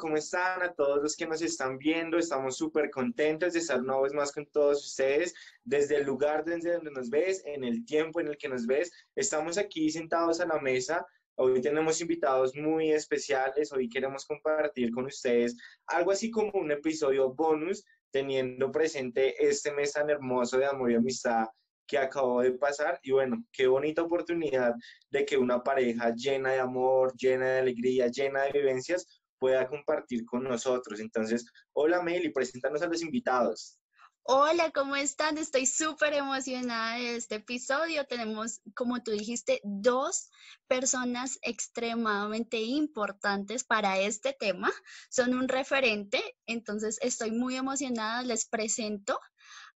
¿cómo 0.00 0.16
están? 0.16 0.62
A 0.62 0.72
todos 0.72 1.02
los 1.02 1.14
que 1.14 1.26
nos 1.26 1.42
están 1.42 1.76
viendo, 1.76 2.16
estamos 2.16 2.56
súper 2.56 2.90
contentos 2.90 3.52
de 3.52 3.58
estar 3.58 3.80
una 3.80 4.00
vez 4.00 4.14
más 4.14 4.32
con 4.32 4.46
todos 4.46 4.84
ustedes, 4.84 5.34
desde 5.62 5.96
el 5.96 6.04
lugar 6.04 6.42
desde 6.44 6.72
donde 6.72 6.90
nos 6.90 7.10
ves, 7.10 7.42
en 7.44 7.64
el 7.64 7.84
tiempo 7.84 8.18
en 8.18 8.28
el 8.28 8.38
que 8.38 8.48
nos 8.48 8.66
ves. 8.66 8.90
Estamos 9.14 9.58
aquí 9.58 9.90
sentados 9.90 10.40
a 10.40 10.46
la 10.46 10.58
mesa. 10.58 11.06
Hoy 11.36 11.60
tenemos 11.60 12.00
invitados 12.00 12.56
muy 12.56 12.90
especiales. 12.90 13.72
Hoy 13.72 13.88
queremos 13.88 14.24
compartir 14.24 14.90
con 14.90 15.04
ustedes 15.04 15.56
algo 15.86 16.12
así 16.12 16.30
como 16.30 16.50
un 16.54 16.72
episodio 16.72 17.34
bonus, 17.34 17.84
teniendo 18.10 18.72
presente 18.72 19.46
este 19.46 19.70
mes 19.70 19.92
tan 19.92 20.08
hermoso 20.08 20.56
de 20.58 20.66
amor 20.66 20.90
y 20.90 20.94
amistad 20.94 21.46
que 21.86 21.98
acabó 21.98 22.40
de 22.40 22.52
pasar. 22.52 23.00
Y 23.02 23.10
bueno, 23.10 23.44
qué 23.52 23.66
bonita 23.66 24.02
oportunidad 24.02 24.74
de 25.10 25.24
que 25.24 25.36
una 25.36 25.62
pareja 25.62 26.14
llena 26.14 26.52
de 26.52 26.60
amor, 26.60 27.12
llena 27.16 27.46
de 27.50 27.58
alegría, 27.58 28.06
llena 28.06 28.42
de 28.42 28.52
vivencias, 28.52 29.19
pueda 29.40 29.66
compartir 29.66 30.24
con 30.24 30.44
nosotros. 30.44 31.00
Entonces, 31.00 31.44
hola 31.72 32.02
Meli, 32.02 32.30
preséntanos 32.30 32.82
a 32.82 32.86
los 32.86 33.02
invitados. 33.02 33.80
Hola, 34.22 34.70
¿cómo 34.70 34.94
están? 34.96 35.38
Estoy 35.38 35.66
súper 35.66 36.12
emocionada 36.12 36.98
de 36.98 37.16
este 37.16 37.36
episodio. 37.36 38.06
Tenemos, 38.06 38.60
como 38.76 39.02
tú 39.02 39.10
dijiste, 39.12 39.60
dos 39.64 40.30
personas 40.68 41.38
extremadamente 41.42 42.60
importantes 42.60 43.64
para 43.64 43.98
este 43.98 44.36
tema. 44.38 44.70
Son 45.08 45.34
un 45.34 45.48
referente, 45.48 46.22
entonces 46.46 46.98
estoy 47.00 47.32
muy 47.32 47.56
emocionada. 47.56 48.22
Les 48.22 48.46
presento 48.46 49.18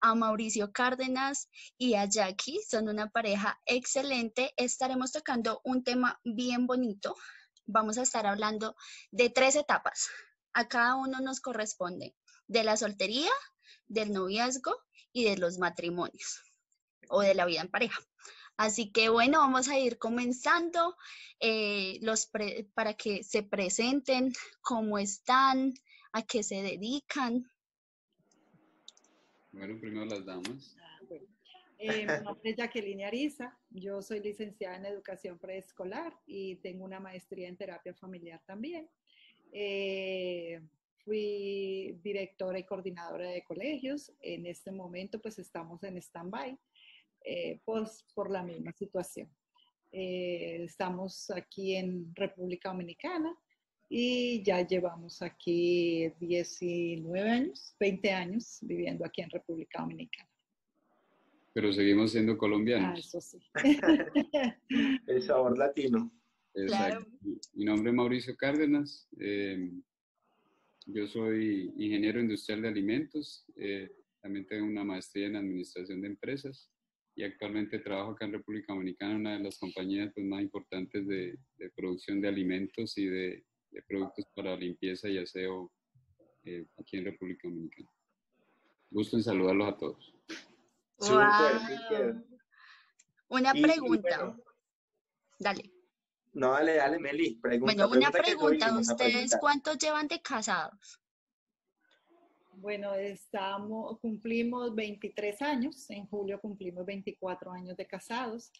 a 0.01 0.15
Mauricio 0.17 0.73
Cárdenas 0.73 1.49
y 1.79 1.95
a 1.95 2.05
Jackie. 2.05 2.61
Son 2.69 2.89
una 2.89 3.09
pareja 3.09 3.59
excelente. 3.65 4.53
Estaremos 4.57 5.13
tocando 5.13 5.61
un 5.65 5.85
tema 5.85 6.21
bien 6.25 6.67
bonito 6.67 7.15
vamos 7.67 7.99
a 7.99 8.03
estar 8.03 8.27
hablando 8.27 8.77
de 9.11 9.31
tres 9.31 9.57
etapas. 9.57 10.09
A 10.53 10.69
cada 10.69 10.97
uno 10.97 11.21
nos 11.21 11.41
corresponde 11.41 12.15
de 12.47 12.65
la 12.65 12.77
soltería, 12.77 13.31
del 13.87 14.13
noviazgo 14.13 14.75
y 15.13 15.25
de 15.25 15.37
los 15.37 15.59
matrimonios 15.59 16.43
o 17.09 17.21
de 17.21 17.35
la 17.35 17.47
vida 17.47 17.61
en 17.61 17.71
pareja. 17.71 18.01
Así 18.57 18.93
que 18.93 19.09
bueno, 19.09 19.39
vamos 19.39 19.69
a 19.69 19.79
ir 19.79 19.99
comenzando 19.99 20.97
eh, 21.41 21.99
los 22.03 22.31
para 22.75 22.95
que 22.95 23.25
se 23.25 23.43
presenten, 23.43 24.33
cómo 24.61 24.99
están, 24.99 25.75
a 26.13 26.23
qué 26.23 26.43
se 26.43 26.63
dedican. 26.63 27.51
Bueno, 29.53 29.79
primero 29.81 30.07
las 30.07 30.25
damas. 30.25 30.77
Eh, 31.85 32.07
mi 32.07 32.25
nombre 32.25 32.51
es 32.51 32.57
Jacqueline 32.57 33.03
Ariza, 33.03 33.59
yo 33.69 34.01
soy 34.03 34.21
licenciada 34.21 34.77
en 34.77 34.87
educación 34.87 35.37
preescolar 35.37 36.17
y 36.27 36.55
tengo 36.57 36.85
una 36.85 37.01
maestría 37.01 37.49
en 37.49 37.57
terapia 37.57 37.93
familiar 37.93 38.41
también. 38.47 38.89
Eh, 39.51 40.61
fui 40.99 41.99
directora 42.05 42.61
y 42.61 42.63
coordinadora 42.63 43.29
de 43.31 43.43
colegios. 43.43 44.13
En 44.21 44.47
este 44.47 44.71
momento 44.71 45.21
pues 45.21 45.41
estamos 45.41 45.83
en 45.83 45.97
stand-by 45.97 46.57
eh, 47.25 47.61
pues, 47.65 48.07
por 48.15 48.31
la 48.31 48.45
misma 48.45 48.71
situación. 48.71 49.29
estamos 49.91 51.33
aquí 51.33 51.75
en 51.75 52.15
República 52.15 52.69
Dominicana 52.69 53.37
y 53.89 54.41
ya 54.45 54.65
llevamos 54.65 55.21
aquí 55.21 56.13
19 56.21 57.29
años, 57.29 57.75
20 57.81 58.13
años 58.13 58.59
viviendo 58.63 59.05
aquí 59.05 59.23
en 59.23 59.31
República 59.31 59.81
Dominicana. 59.81 60.32
Pero 61.55 61.73
seguimos 61.73 62.13
siendo 62.13 62.39
colombianos. 62.39 62.97
Ah, 62.97 62.99
eso 62.99 63.21
sí. 63.21 63.39
El 65.07 65.23
sabor 65.23 65.59
latino. 65.59 66.11
Exacto. 66.55 67.11
Mi 67.55 67.65
nombre 67.65 67.91
es 67.91 67.97
Mauricio 67.97 68.37
Cárdenas. 68.37 69.09
Eh, 69.19 69.71
yo 70.87 71.07
soy 71.07 71.73
ingeniero 71.77 72.21
industrial 72.21 72.63
de 72.63 72.69
alimentos. 72.69 73.45
Eh, 73.57 73.91
también 74.21 74.47
tengo 74.47 74.67
una 74.67 74.85
maestría 74.85 75.27
en 75.27 75.37
administración 75.37 76.01
de 76.01 76.09
empresas 76.09 76.71
y 77.15 77.25
actualmente 77.25 77.79
trabajo 77.79 78.13
acá 78.13 78.25
en 78.25 78.33
República 78.33 78.73
Dominicana, 78.73 79.17
una 79.17 79.33
de 79.37 79.45
las 79.45 79.59
compañías 79.59 80.11
pues, 80.15 80.27
más 80.27 80.43
importantes 80.43 81.07
de, 81.07 81.39
producción 81.77 82.21
de 82.21 82.29
alimentos 82.29 82.97
y 82.97 83.07
de, 83.07 83.45
productos 83.87 84.27
para 84.35 84.57
limpieza 84.57 85.09
y 85.09 85.19
aseo 85.19 85.73
eh, 86.45 86.67
aquí 86.79 86.99
en 86.99 87.05
República 87.07 87.49
Dominicana. 87.49 87.91
Gusto 88.91 89.17
en 89.17 89.23
saludarlos 89.23 89.69
a 89.69 89.77
todos. 89.77 90.15
Una 93.29 93.53
pregunta. 93.53 94.37
dale. 95.39 95.73
No, 96.35 96.53
dale, 96.53 96.77
dale, 96.77 96.99
Meli. 96.99 97.41
bueno, 97.61 97.89
una 97.89 98.11
pregunta. 98.11 98.73
¿Ustedes 98.79 99.37
cuántos 99.39 99.79
llevan 99.79 100.09
de 100.09 100.21
casados? 100.23 100.99
Bueno, 102.55 102.95
estamos, 102.95 103.99
cumplimos 104.01 104.75
23 104.75 105.43
años. 105.43 105.91
En 105.91 106.07
julio 106.07 106.41
cumplimos 106.41 106.87
24 106.87 107.53
años 107.53 107.77
de 107.77 107.87
casados. 107.87 108.51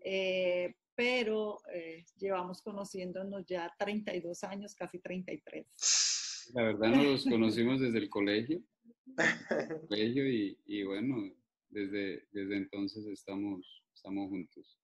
Eh, 0.00 0.74
pero 0.94 1.60
eh, 1.72 2.04
llevamos 2.18 2.62
conociéndonos 2.62 3.44
ya 3.46 3.72
32 3.78 4.44
años, 4.44 4.74
casi 4.74 4.98
33. 4.98 6.50
La 6.54 6.62
verdad 6.62 6.88
nos 6.88 7.24
conocimos 7.24 7.80
desde 7.80 7.98
el 7.98 8.08
colegio, 8.08 8.60
colegio 9.88 10.28
y, 10.28 10.58
y 10.64 10.82
bueno, 10.84 11.30
desde, 11.70 12.26
desde 12.32 12.56
entonces 12.56 13.06
estamos, 13.06 13.82
estamos 13.94 14.28
juntos. 14.28 14.78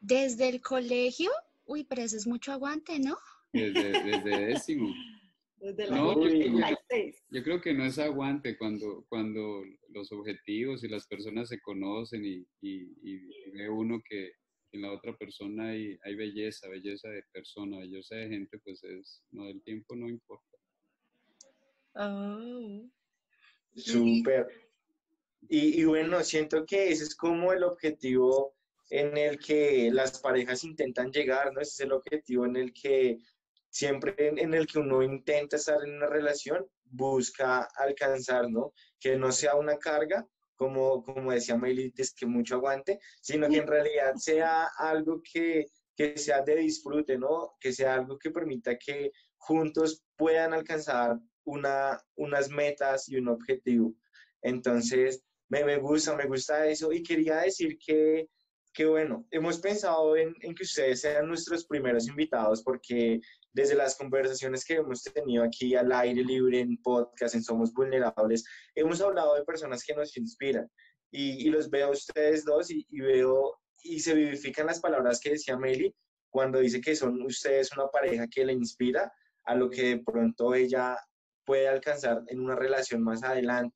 ¿Desde 0.00 0.48
el 0.48 0.60
colegio? 0.60 1.30
Uy, 1.64 1.84
pero 1.84 2.02
eso 2.02 2.16
es 2.16 2.26
mucho 2.26 2.52
aguante, 2.52 2.98
¿no? 2.98 3.16
Desde, 3.52 4.02
desde 4.02 4.22
décimo. 4.46 4.94
Desde 5.56 5.88
la 5.88 5.96
no, 5.96 6.14
yo, 7.30 7.42
creo 7.42 7.60
que 7.60 7.74
no 7.74 7.84
es 7.84 7.98
aguante 7.98 8.56
cuando, 8.56 9.04
cuando 9.08 9.64
los 9.88 10.12
objetivos 10.12 10.84
y 10.84 10.88
las 10.88 11.06
personas 11.08 11.48
se 11.48 11.60
conocen 11.60 12.24
y, 12.24 12.46
y, 12.60 13.50
ve 13.50 13.68
uno 13.68 14.00
que 14.08 14.32
en 14.70 14.82
la 14.82 14.92
otra 14.92 15.16
persona 15.16 15.70
hay, 15.70 15.98
hay 16.04 16.14
belleza, 16.14 16.68
belleza 16.68 17.08
de 17.08 17.24
persona, 17.32 17.78
belleza 17.78 18.14
de 18.14 18.28
gente, 18.28 18.58
pues 18.60 18.84
es, 18.84 19.24
no, 19.32 19.48
el 19.48 19.60
tiempo 19.62 19.96
no 19.96 20.08
importa. 20.08 20.58
Oh. 21.94 22.88
Súper. 23.74 24.67
Y, 25.40 25.84
bueno, 25.84 26.22
siento 26.24 26.66
que 26.66 26.90
ese 26.90 27.04
es 27.04 27.14
como 27.14 27.52
el 27.52 27.62
objetivo 27.62 28.54
en 28.90 29.16
el 29.16 29.38
que 29.38 29.90
las 29.92 30.20
parejas 30.20 30.64
intentan 30.64 31.10
llegar, 31.10 31.52
¿no? 31.52 31.60
Ese 31.60 31.70
es 31.72 31.80
el 31.80 31.92
objetivo 31.92 32.44
en 32.46 32.56
el 32.56 32.72
que 32.72 33.18
siempre 33.70 34.14
en, 34.18 34.54
el 34.54 34.66
que 34.66 34.78
uno 34.78 35.02
intenta 35.02 35.56
estar 35.56 35.82
en 35.84 35.96
una 35.96 36.06
relación, 36.06 36.66
busca 36.84 37.68
alcanzar, 37.76 38.50
¿no? 38.50 38.72
Que 38.98 39.16
no 39.16 39.30
sea 39.30 39.54
una 39.54 39.78
carga, 39.78 40.26
como, 40.56 41.04
como 41.04 41.32
decía 41.32 41.56
Maylites, 41.56 42.14
que 42.14 42.26
mucho 42.26 42.56
aguante, 42.56 42.98
sino 43.20 43.48
que 43.48 43.58
en 43.58 43.66
realidad 43.66 44.14
sea 44.16 44.68
algo 44.78 45.22
que, 45.22 45.66
que 45.94 46.18
sea 46.18 46.42
de 46.42 46.56
disfrute, 46.56 47.18
¿no? 47.18 47.52
Que 47.60 47.72
sea 47.72 47.94
algo 47.94 48.18
que 48.18 48.30
permita 48.30 48.76
que 48.76 49.12
juntos 49.36 50.02
puedan 50.16 50.52
alcanzar 50.52 51.18
una, 51.44 52.02
unas 52.16 52.50
metas 52.50 53.08
y 53.08 53.16
un 53.16 53.28
objetivo. 53.28 53.94
Entonces, 54.42 55.22
me, 55.48 55.76
gusta, 55.78 56.14
me 56.16 56.26
gusta 56.26 56.66
eso 56.66 56.92
y 56.92 57.02
quería 57.02 57.38
decir 57.38 57.78
que, 57.84 58.28
que 58.72 58.86
bueno, 58.86 59.26
hemos 59.30 59.58
pensado 59.58 60.16
en, 60.16 60.34
que 60.34 60.62
ustedes 60.62 61.00
sean 61.00 61.28
nuestros 61.28 61.66
primeros 61.66 62.06
invitados 62.08 62.62
porque 62.62 63.20
desde 63.52 63.74
las 63.74 63.96
conversaciones 63.96 64.64
que 64.64 64.74
hemos 64.74 65.02
tenido 65.02 65.44
aquí 65.44 65.74
al 65.74 65.90
aire 65.92 66.22
libre 66.22 66.60
en 66.60 66.76
podcast, 66.82 67.34
en 67.34 67.42
Somos 67.42 67.72
Vulnerables, 67.72 68.44
hemos 68.74 69.00
hablado 69.00 69.34
de 69.34 69.44
personas 69.44 69.82
que 69.84 69.94
nos 69.94 70.16
inspiran 70.16 70.68
y, 71.10 71.46
y 71.46 71.50
los 71.50 71.70
veo 71.70 71.88
a 71.88 71.92
ustedes 71.92 72.44
dos 72.44 72.70
y, 72.70 72.86
y, 72.90 73.00
veo 73.00 73.58
y 73.82 74.00
se 74.00 74.14
vivifican 74.14 74.66
las 74.66 74.80
palabras 74.80 75.20
que 75.20 75.30
decía 75.30 75.56
Meli 75.56 75.94
cuando 76.30 76.58
dice 76.58 76.80
que 76.80 76.94
son 76.94 77.22
ustedes 77.22 77.72
una 77.72 77.88
pareja 77.88 78.26
que 78.28 78.44
le 78.44 78.52
inspira 78.52 79.10
a 79.44 79.54
lo 79.54 79.70
que 79.70 79.82
de 79.82 79.98
pronto 80.04 80.54
ella 80.54 80.96
puede 81.46 81.66
alcanzar 81.66 82.22
en 82.26 82.40
una 82.40 82.54
relación 82.54 83.02
más 83.02 83.22
adelante. 83.22 83.74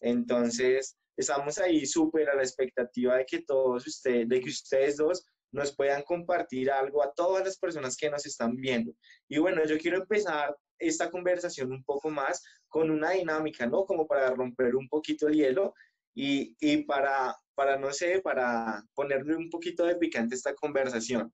Entonces, 0.00 0.96
estamos 1.16 1.58
ahí 1.58 1.86
súper 1.86 2.28
a 2.30 2.36
la 2.36 2.42
expectativa 2.42 3.16
de 3.16 3.26
que 3.26 3.42
todos 3.42 3.86
ustedes, 3.86 4.28
de 4.28 4.40
que 4.40 4.48
ustedes 4.48 4.96
dos 4.96 5.24
nos 5.52 5.74
puedan 5.74 6.02
compartir 6.02 6.70
algo 6.70 7.02
a 7.02 7.12
todas 7.12 7.44
las 7.44 7.58
personas 7.58 7.96
que 7.96 8.10
nos 8.10 8.26
están 8.26 8.54
viendo. 8.56 8.92
Y 9.28 9.38
bueno, 9.38 9.64
yo 9.64 9.78
quiero 9.78 9.98
empezar 9.98 10.56
esta 10.78 11.10
conversación 11.10 11.72
un 11.72 11.82
poco 11.84 12.10
más 12.10 12.42
con 12.68 12.90
una 12.90 13.10
dinámica, 13.10 13.66
¿no? 13.66 13.84
Como 13.84 14.06
para 14.06 14.30
romper 14.30 14.76
un 14.76 14.88
poquito 14.88 15.26
el 15.28 15.34
hielo 15.34 15.74
y, 16.14 16.54
y 16.60 16.84
para, 16.84 17.34
para, 17.54 17.78
no 17.78 17.92
sé, 17.92 18.20
para 18.20 18.84
ponerle 18.94 19.36
un 19.36 19.50
poquito 19.50 19.84
de 19.84 19.96
picante 19.96 20.34
esta 20.34 20.54
conversación. 20.54 21.32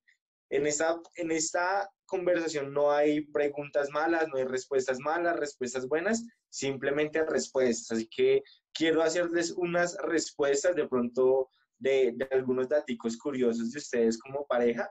En 0.55 0.67
esta, 0.69 1.01
en 1.17 1.33
esta 1.33 1.91
conversación 2.06 2.73
no 2.73 2.93
hay 2.93 3.23
preguntas 3.33 3.91
malas, 3.91 4.29
no 4.29 4.39
hay 4.39 4.45
respuestas 4.45 5.01
malas, 5.01 5.37
respuestas 5.37 5.89
buenas, 5.89 6.25
simplemente 6.49 7.25
respuestas. 7.25 7.99
Así 7.99 8.09
que 8.09 8.43
quiero 8.73 9.03
hacerles 9.03 9.51
unas 9.56 9.97
respuestas 10.03 10.77
de 10.77 10.87
pronto 10.87 11.51
de, 11.79 12.12
de 12.15 12.29
algunos 12.31 12.69
datos 12.69 13.17
curiosos 13.19 13.73
de 13.73 13.79
ustedes 13.79 14.19
como 14.19 14.47
pareja 14.47 14.89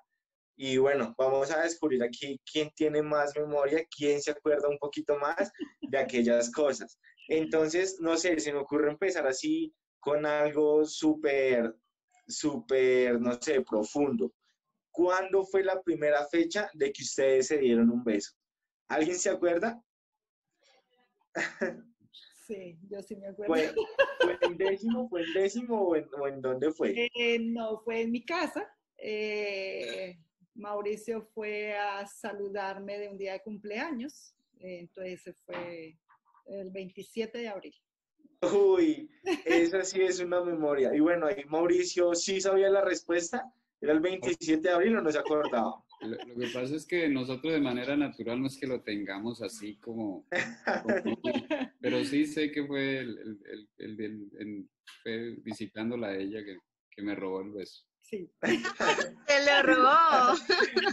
Y 0.58 0.78
bueno, 0.78 1.16
vamos 1.18 1.52
a 1.52 1.64
descubrir 1.64 2.04
aquí 2.04 2.40
quién 2.52 2.70
tiene 2.76 3.02
más 3.02 3.34
memoria, 3.38 3.86
quién 3.96 4.22
se 4.22 4.32
acuerda 4.32 4.68
un 4.70 4.78
poquito 4.80 5.18
más 5.18 5.52
de 5.82 5.98
aquellas 5.98 6.52
cosas. 6.52 7.00
Entonces, 7.30 7.98
no 8.02 8.18
sé, 8.18 8.40
se 8.40 8.54
me 8.54 8.60
ocurre 8.60 8.92
empezar 8.92 9.26
así 9.28 9.74
con 10.00 10.26
algo 10.26 10.86
súper, 10.86 11.74
súper, 12.28 13.20
no 13.22 13.34
sé, 13.42 13.62
profundo. 13.62 14.32
¿Cuándo 14.94 15.44
fue 15.44 15.64
la 15.64 15.82
primera 15.82 16.24
fecha 16.28 16.70
de 16.76 16.94
que 16.94 17.02
ustedes 17.02 17.48
se 17.48 17.58
dieron 17.58 17.90
un 17.90 18.04
beso? 18.04 18.32
¿Alguien 18.88 19.18
se 19.18 19.30
acuerda? 19.30 19.84
Sí, 22.46 22.78
yo 22.90 23.02
sí 23.02 23.16
me 23.16 23.28
acuerdo. 23.30 23.54
¿Fue, 23.56 23.74
fue 24.20 24.38
en 24.42 24.58
décimo, 24.58 25.08
fue 25.08 25.24
en 25.24 25.34
décimo 25.34 25.82
o 25.82 25.96
en, 25.96 26.10
o 26.20 26.28
en 26.28 26.42
dónde 26.42 26.74
fue? 26.74 27.10
Eh, 27.16 27.40
no, 27.40 27.80
fue 27.80 28.02
en 28.02 28.12
mi 28.12 28.26
casa. 28.26 28.70
Eh, 28.98 30.20
Mauricio 30.54 31.22
fue 31.34 31.74
a 31.74 32.06
saludarme 32.06 33.00
de 33.00 33.08
un 33.08 33.18
día 33.18 33.32
de 33.32 33.42
cumpleaños. 33.44 34.36
Eh, 34.60 34.80
entonces 34.80 35.38
fue 35.46 35.98
el 36.48 36.70
27 36.70 37.38
de 37.38 37.48
abril. 37.48 37.76
Uy, 38.42 39.10
esa 39.46 39.82
sí 39.86 40.02
es 40.02 40.20
una 40.20 40.44
memoria. 40.44 40.94
Y 40.94 41.00
bueno, 41.00 41.28
ahí 41.28 41.46
Mauricio 41.46 42.14
sí 42.14 42.42
sabía 42.42 42.70
la 42.70 42.82
respuesta. 42.82 43.54
¿Era 43.84 43.92
el 43.94 44.00
27 44.00 44.62
de 44.62 44.74
abril 44.74 44.96
o 44.98 45.02
no 45.02 45.12
se 45.12 45.18
acordaba? 45.20 45.76
Lo, 46.02 46.10
lo 46.10 46.36
que 46.40 46.48
pasa 46.54 46.74
es 46.76 46.86
que 46.86 47.10
nosotros 47.10 47.52
de 47.52 47.60
manera 47.60 47.98
natural 47.98 48.40
no 48.40 48.48
es 48.48 48.58
que 48.58 48.66
lo 48.66 48.82
tengamos 48.82 49.42
así 49.42 49.76
como... 49.78 50.26
como- 50.84 51.22
pero 51.82 52.04
sí 52.06 52.26
sé 52.26 52.50
que 52.52 52.66
fue 52.66 53.00
el, 53.00 53.40
el, 53.78 54.00
el, 54.00 54.30
el 54.40 54.70
fue 55.04 55.36
visitándola 55.44 56.08
a 56.08 56.16
ella 56.18 56.44
que, 56.46 56.58
que 56.92 57.02
me 57.02 57.14
robó 57.14 57.42
el 57.42 57.52
beso. 57.52 57.84
Sí. 58.04 58.30
Se 59.28 59.46
lo 59.46 59.64
robó. 59.64 60.34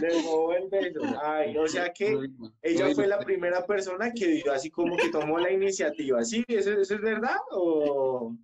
Le 0.01 0.09
robó 0.21 0.53
el 0.53 0.67
beso. 0.69 0.99
Ay, 1.23 1.55
o 1.57 1.67
sea 1.67 1.93
que 1.93 2.17
ella 2.61 2.93
fue 2.93 3.07
la 3.07 3.19
primera 3.19 3.65
persona 3.65 4.11
que 4.11 4.27
dio 4.27 4.51
así 4.51 4.69
como 4.69 4.97
que 4.97 5.09
tomó 5.09 5.39
la 5.39 5.51
iniciativa. 5.51 6.23
¿Sí? 6.25 6.43
¿Eso, 6.47 6.71
eso 6.73 6.95
es 6.95 7.01
verdad? 7.01 7.37
¿O 7.51 8.35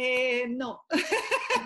Eh, 0.00 0.46
no. 0.48 0.84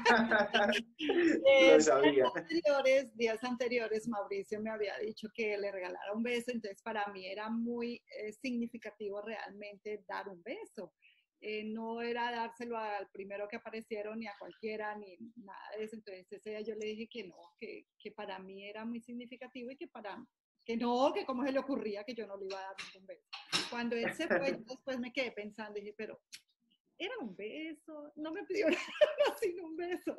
lo 0.08 1.46
Eh, 1.46 1.80
sabía? 1.82 2.12
Días 2.12 2.34
anteriores, 2.34 3.14
días 3.16 3.44
anteriores, 3.44 4.08
Mauricio 4.08 4.58
me 4.62 4.70
había 4.70 4.96
dicho 4.98 5.28
que 5.34 5.58
le 5.58 5.70
regalara 5.70 6.14
un 6.14 6.22
beso, 6.22 6.50
entonces 6.50 6.80
para 6.82 7.06
mí 7.08 7.26
era 7.26 7.50
muy 7.50 8.02
eh, 8.06 8.32
significativo 8.32 9.20
realmente 9.20 10.02
dar 10.08 10.30
un 10.30 10.42
beso. 10.42 10.94
Eh, 11.42 11.64
no 11.64 12.00
era 12.00 12.30
dárselo 12.30 12.78
al 12.78 13.06
primero 13.10 13.46
que 13.48 13.56
aparecieron 13.56 14.18
ni 14.18 14.26
a 14.28 14.34
cualquiera 14.38 14.96
ni 14.96 15.18
nada 15.36 15.60
de 15.76 15.84
eso. 15.84 15.96
Entonces 15.96 16.26
ese 16.32 16.50
día 16.50 16.60
yo 16.62 16.74
le 16.74 16.86
dije 16.86 17.08
que 17.08 17.24
no, 17.24 17.36
que, 17.60 17.84
que 17.98 18.12
para 18.12 18.38
mí 18.38 18.64
era 18.66 18.86
muy 18.86 19.00
significativo 19.02 19.70
y 19.70 19.76
que 19.76 19.88
para 19.88 20.16
que 20.64 20.76
no, 20.78 21.12
que 21.12 21.26
cómo 21.26 21.44
se 21.44 21.52
le 21.52 21.58
ocurría 21.58 22.02
que 22.04 22.14
yo 22.14 22.26
no 22.26 22.38
le 22.38 22.46
iba 22.46 22.58
a 22.60 22.62
dar 22.62 22.76
ningún 22.86 23.06
beso. 23.08 23.28
Cuando 23.68 23.94
él 23.96 24.14
se 24.14 24.26
fue, 24.26 24.52
después 24.52 24.98
me 25.00 25.12
quedé 25.12 25.32
pensando 25.32 25.78
y 25.78 25.82
dije, 25.82 25.94
pero 25.98 26.18
era 26.98 27.14
un 27.20 27.34
beso, 27.36 28.12
no 28.16 28.32
me 28.32 28.44
pidió 28.44 28.66
nada 28.70 29.36
sino 29.40 29.66
un 29.66 29.76
beso. 29.76 30.16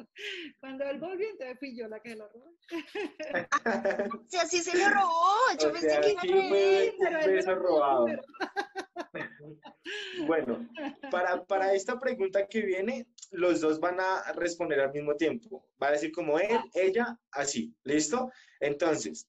Cuando 0.59 0.83
él 0.85 0.99
volvió, 0.99 1.29
entonces 1.29 1.57
fui 1.59 1.75
yo 1.77 1.87
la 1.87 2.01
que 2.01 2.09
se 2.09 2.15
lo 2.17 2.27
robé. 2.29 2.51
O 4.13 4.25
sea, 4.29 4.45
sí 4.45 4.59
se 4.61 4.77
lo 4.77 4.89
robó. 4.89 5.35
Yo 5.59 5.69
O 5.69 5.71
pensé 5.71 5.89
sea, 5.89 6.01
que 6.01 6.11
iba 6.11 6.21
a 6.21 6.23
sí 6.23 6.93
pero 6.99 7.19
un 7.19 7.25
beso 7.25 7.55
robado. 7.55 8.05
pero- 8.05 8.23
Bueno, 10.27 10.69
para, 11.11 11.43
para 11.45 11.73
esta 11.73 11.99
pregunta 11.99 12.47
que 12.47 12.61
viene, 12.61 13.07
los 13.31 13.61
dos 13.61 13.79
van 13.79 13.99
a 13.99 14.31
responder 14.33 14.79
al 14.79 14.91
mismo 14.93 15.15
tiempo. 15.15 15.67
Va 15.81 15.87
a 15.87 15.91
decir 15.91 16.11
como 16.11 16.39
él, 16.39 16.59
ella, 16.73 17.17
así. 17.31 17.73
¿Listo? 17.83 18.31
Entonces, 18.59 19.27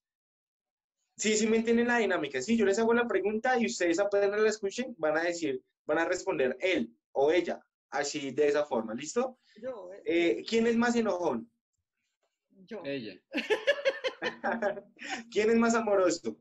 sí, 1.17 1.35
sí 1.35 1.47
me 1.47 1.57
entienden 1.57 1.87
la 1.87 1.97
dinámica. 1.97 2.41
Sí, 2.41 2.55
yo 2.57 2.65
les 2.65 2.79
hago 2.79 2.93
la 2.93 3.07
pregunta 3.07 3.57
y 3.59 3.65
ustedes 3.65 3.99
apenas 3.99 4.39
la 4.39 4.49
escuchen, 4.49 4.95
van 4.97 5.17
a 5.17 5.23
decir, 5.23 5.61
van 5.85 5.99
a 5.99 6.05
responder 6.05 6.55
él 6.59 6.91
o 7.15 7.31
ella, 7.31 7.59
así 7.89 8.31
de 8.31 8.47
esa 8.49 8.65
forma. 8.65 8.93
¿Listo? 8.93 9.39
Yo, 9.61 9.89
eh, 9.93 10.01
Eh, 10.05 10.43
¿Quién 10.47 10.67
es 10.67 10.75
más 10.75 10.95
enojón? 10.95 11.49
yo, 12.67 12.81
Ella, 12.85 13.13
¿Quién 15.31 15.49
es 15.51 15.57
más 15.57 15.75
amoroso? 15.75 16.37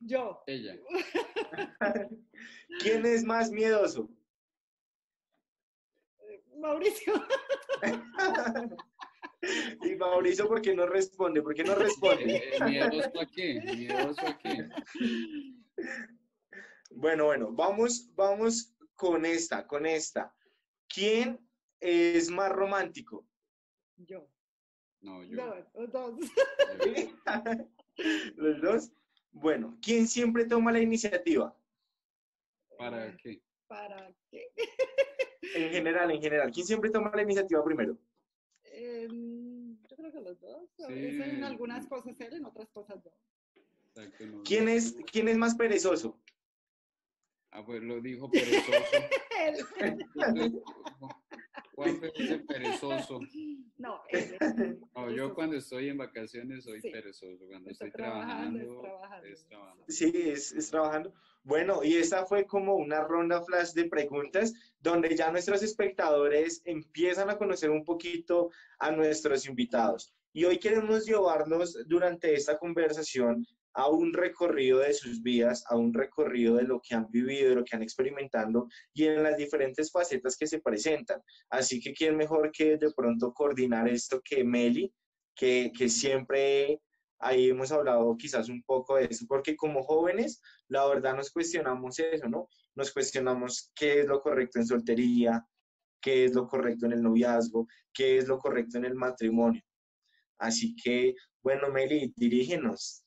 yo, 0.00 0.42
ella, 0.46 0.76
¿Quién 2.80 3.06
es 3.06 3.24
más 3.24 3.50
miedoso? 3.50 4.08
eh, 6.28 6.42
Mauricio. 6.58 7.12
Y 9.82 9.94
Mauricio, 9.94 10.48
¿por 10.48 10.60
qué 10.60 10.74
no 10.74 10.86
responde? 10.86 11.40
¿Por 11.40 11.54
qué 11.54 11.62
no 11.62 11.74
responde? 11.76 12.36
Eh, 12.36 12.56
eh, 12.56 12.64
¿Miedoso 12.64 13.20
a 13.20 13.26
qué? 13.26 13.60
¿Miedoso 13.76 14.26
a 14.26 14.38
qué? 14.38 14.68
Bueno, 16.90 17.26
bueno, 17.26 17.52
vamos, 17.52 18.10
vamos 18.16 18.74
con 18.96 19.24
esta, 19.24 19.66
con 19.66 19.86
esta. 19.86 20.34
¿Quién 20.88 21.38
es 21.80 22.30
más 22.30 22.50
romántico? 22.50 23.26
Yo. 23.96 24.28
No, 25.00 25.22
yo. 25.22 25.36
No, 25.36 25.54
los 25.74 25.92
dos. 25.92 26.14
¿Los 28.36 28.60
dos? 28.60 28.92
Bueno, 29.30 29.78
¿quién 29.82 30.08
siempre 30.08 30.46
toma 30.46 30.72
la 30.72 30.80
iniciativa? 30.80 31.54
¿Para 32.78 33.16
qué? 33.16 33.42
¿Para 33.66 34.12
qué? 34.30 34.46
En 35.54 35.70
general, 35.70 36.10
en 36.10 36.20
general. 36.20 36.50
¿Quién 36.50 36.66
siempre 36.66 36.90
toma 36.90 37.10
la 37.14 37.22
iniciativa 37.22 37.64
primero? 37.64 37.98
Eh, 38.64 39.06
yo 39.10 39.96
creo 39.96 40.12
que 40.12 40.20
los 40.20 40.40
dos. 40.40 40.68
Sí. 40.76 40.84
en 40.92 41.44
algunas 41.44 41.86
cosas 41.86 42.18
él, 42.20 42.34
en 42.34 42.44
otras 42.44 42.68
cosas 42.70 43.02
yo. 43.02 43.10
No. 43.94 44.42
¿Quién 44.42 44.68
es, 44.68 44.96
quién 45.10 45.28
es 45.28 45.36
más 45.36 45.54
perezoso? 45.54 46.20
Ah, 47.50 47.64
pues 47.64 47.82
lo 47.82 48.00
dijo 48.00 48.30
perezoso. 48.30 48.72
Juan 51.74 52.00
es 52.14 52.30
el 52.30 52.44
perezoso. 52.44 53.20
No, 53.78 54.00
él. 54.08 54.78
No, 54.94 55.10
yo 55.10 55.34
cuando 55.34 55.56
estoy 55.56 55.88
en 55.90 55.98
vacaciones 55.98 56.64
soy 56.64 56.80
Sí. 56.80 56.90
perezoso. 56.90 57.44
Cuando 57.46 57.70
Está 57.70 57.86
estoy 57.86 58.00
trabajando, 58.02 58.58
es 58.60 58.66
trabajando, 58.66 58.82
trabajando. 58.82 59.26
es 59.28 59.46
trabajando. 59.46 59.84
Sí, 59.88 60.12
es, 60.14 60.52
es 60.52 60.70
trabajando. 60.70 61.14
Bueno, 61.42 61.84
y 61.84 61.96
esta 61.96 62.24
fue 62.26 62.46
como 62.46 62.74
una 62.76 63.02
ronda 63.04 63.42
flash 63.42 63.72
de 63.72 63.84
preguntas 63.88 64.52
donde 64.80 65.14
ya 65.14 65.30
nuestros 65.30 65.62
espectadores 65.62 66.62
empiezan 66.64 67.30
a 67.30 67.36
conocer 67.38 67.70
un 67.70 67.84
poquito 67.84 68.50
a 68.78 68.90
nuestros 68.90 69.46
invitados. 69.46 70.12
Y 70.32 70.44
hoy 70.44 70.58
queremos 70.58 71.06
llevarnos 71.06 71.78
durante 71.86 72.34
esta 72.34 72.58
conversación 72.58 73.46
a 73.76 73.88
un 73.88 74.12
recorrido 74.14 74.78
de 74.78 74.94
sus 74.94 75.22
vidas, 75.22 75.62
a 75.68 75.76
un 75.76 75.92
recorrido 75.92 76.56
de 76.56 76.64
lo 76.64 76.80
que 76.80 76.94
han 76.94 77.10
vivido, 77.10 77.50
de 77.50 77.56
lo 77.56 77.64
que 77.64 77.76
han 77.76 77.82
experimentado 77.82 78.68
y 78.94 79.04
en 79.04 79.22
las 79.22 79.36
diferentes 79.36 79.92
facetas 79.92 80.36
que 80.36 80.46
se 80.46 80.60
presentan. 80.60 81.20
Así 81.50 81.78
que 81.78 81.92
quién 81.92 82.16
mejor 82.16 82.50
que 82.52 82.78
de 82.78 82.90
pronto 82.96 83.34
coordinar 83.34 83.86
esto 83.86 84.22
que 84.24 84.42
Meli, 84.44 84.92
que, 85.34 85.70
que 85.76 85.90
siempre 85.90 86.80
ahí 87.18 87.50
hemos 87.50 87.70
hablado 87.70 88.16
quizás 88.16 88.48
un 88.48 88.62
poco 88.62 88.96
de 88.96 89.08
eso, 89.10 89.26
porque 89.28 89.54
como 89.56 89.82
jóvenes, 89.82 90.40
la 90.68 90.86
verdad 90.86 91.14
nos 91.14 91.30
cuestionamos 91.30 91.98
eso, 91.98 92.28
¿no? 92.28 92.48
Nos 92.74 92.92
cuestionamos 92.92 93.72
qué 93.74 94.00
es 94.00 94.06
lo 94.06 94.20
correcto 94.20 94.58
en 94.58 94.66
soltería, 94.66 95.46
qué 96.00 96.24
es 96.24 96.34
lo 96.34 96.46
correcto 96.46 96.86
en 96.86 96.92
el 96.92 97.02
noviazgo, 97.02 97.66
qué 97.92 98.16
es 98.16 98.26
lo 98.26 98.38
correcto 98.38 98.78
en 98.78 98.86
el 98.86 98.94
matrimonio. 98.94 99.62
Así 100.38 100.74
que, 100.76 101.14
bueno, 101.42 101.70
Meli, 101.70 102.12
dirígenos. 102.16 103.05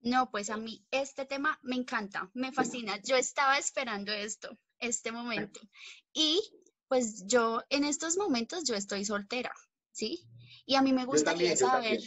No, 0.00 0.30
pues 0.30 0.50
a 0.50 0.56
mí 0.56 0.84
este 0.90 1.26
tema 1.26 1.58
me 1.62 1.76
encanta, 1.76 2.30
me 2.34 2.52
fascina. 2.52 2.98
Yo 3.02 3.16
estaba 3.16 3.58
esperando 3.58 4.12
esto, 4.12 4.56
este 4.78 5.12
momento. 5.12 5.60
Y 6.12 6.40
pues 6.88 7.26
yo 7.26 7.62
en 7.68 7.84
estos 7.84 8.16
momentos 8.16 8.64
yo 8.64 8.74
estoy 8.74 9.04
soltera, 9.04 9.52
¿sí? 9.92 10.26
Y 10.66 10.74
a 10.74 10.82
mí 10.82 10.92
me 10.92 11.04
gustaría 11.04 11.54
también, 11.54 11.58
saber, 11.58 12.00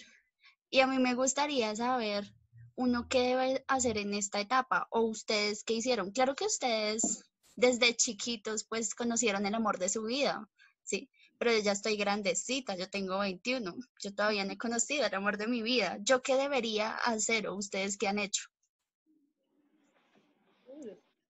y 0.70 0.80
a 0.80 0.88
mí 0.88 0.98
me 0.98 1.14
gustaría 1.14 1.76
saber 1.76 2.34
uno 2.76 3.08
qué 3.08 3.20
debe 3.20 3.64
hacer 3.68 3.98
en 3.98 4.14
esta 4.14 4.40
etapa 4.40 4.88
o 4.90 5.02
ustedes 5.02 5.64
qué 5.64 5.74
hicieron. 5.76 6.12
Claro 6.12 6.36
que 6.36 6.46
ustedes 6.46 7.24
desde 7.56 7.96
chiquitos 7.96 8.64
pues 8.64 8.96
conocieron 8.96 9.46
el 9.46 9.54
amor 9.54 9.78
de 9.78 9.90
su 9.90 10.04
vida, 10.04 10.50
¿sí? 10.84 11.10
Pero 11.44 11.60
ya 11.60 11.74
estoy 11.74 11.98
grandecita, 11.98 12.74
yo 12.78 12.90
tengo 12.90 13.20
21, 13.20 13.76
yo 14.00 14.16
todavía 14.16 14.46
no 14.46 14.54
he 14.54 14.58
conocido 14.58 15.06
el 15.06 15.14
amor 15.14 15.36
de 15.36 15.48
mi 15.48 15.62
vida. 15.62 15.98
¿Yo 16.02 16.24
qué 16.24 16.38
debería 16.38 16.96
hacer 16.96 17.48
o 17.50 17.56
ustedes 17.56 17.98
qué 17.98 18.08
han 18.08 18.20
hecho? 18.20 18.46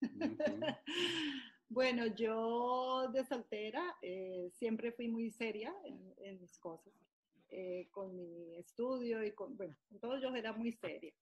Bueno, 1.68 2.06
yo 2.06 3.10
de 3.12 3.26
soltera 3.26 3.98
eh, 4.04 4.52
siempre 4.54 4.92
fui 4.92 5.08
muy 5.08 5.32
seria 5.32 5.74
en, 5.84 6.14
en 6.18 6.40
mis 6.40 6.60
cosas, 6.60 6.94
eh, 7.54 7.88
con 7.92 8.16
mi 8.16 8.56
estudio 8.58 9.24
y 9.24 9.32
con, 9.32 9.56
bueno, 9.56 9.76
con 9.90 10.00
todo 10.00 10.20
yo 10.20 10.36
era 10.36 10.54
muy 10.54 10.72
seria. 10.72 11.14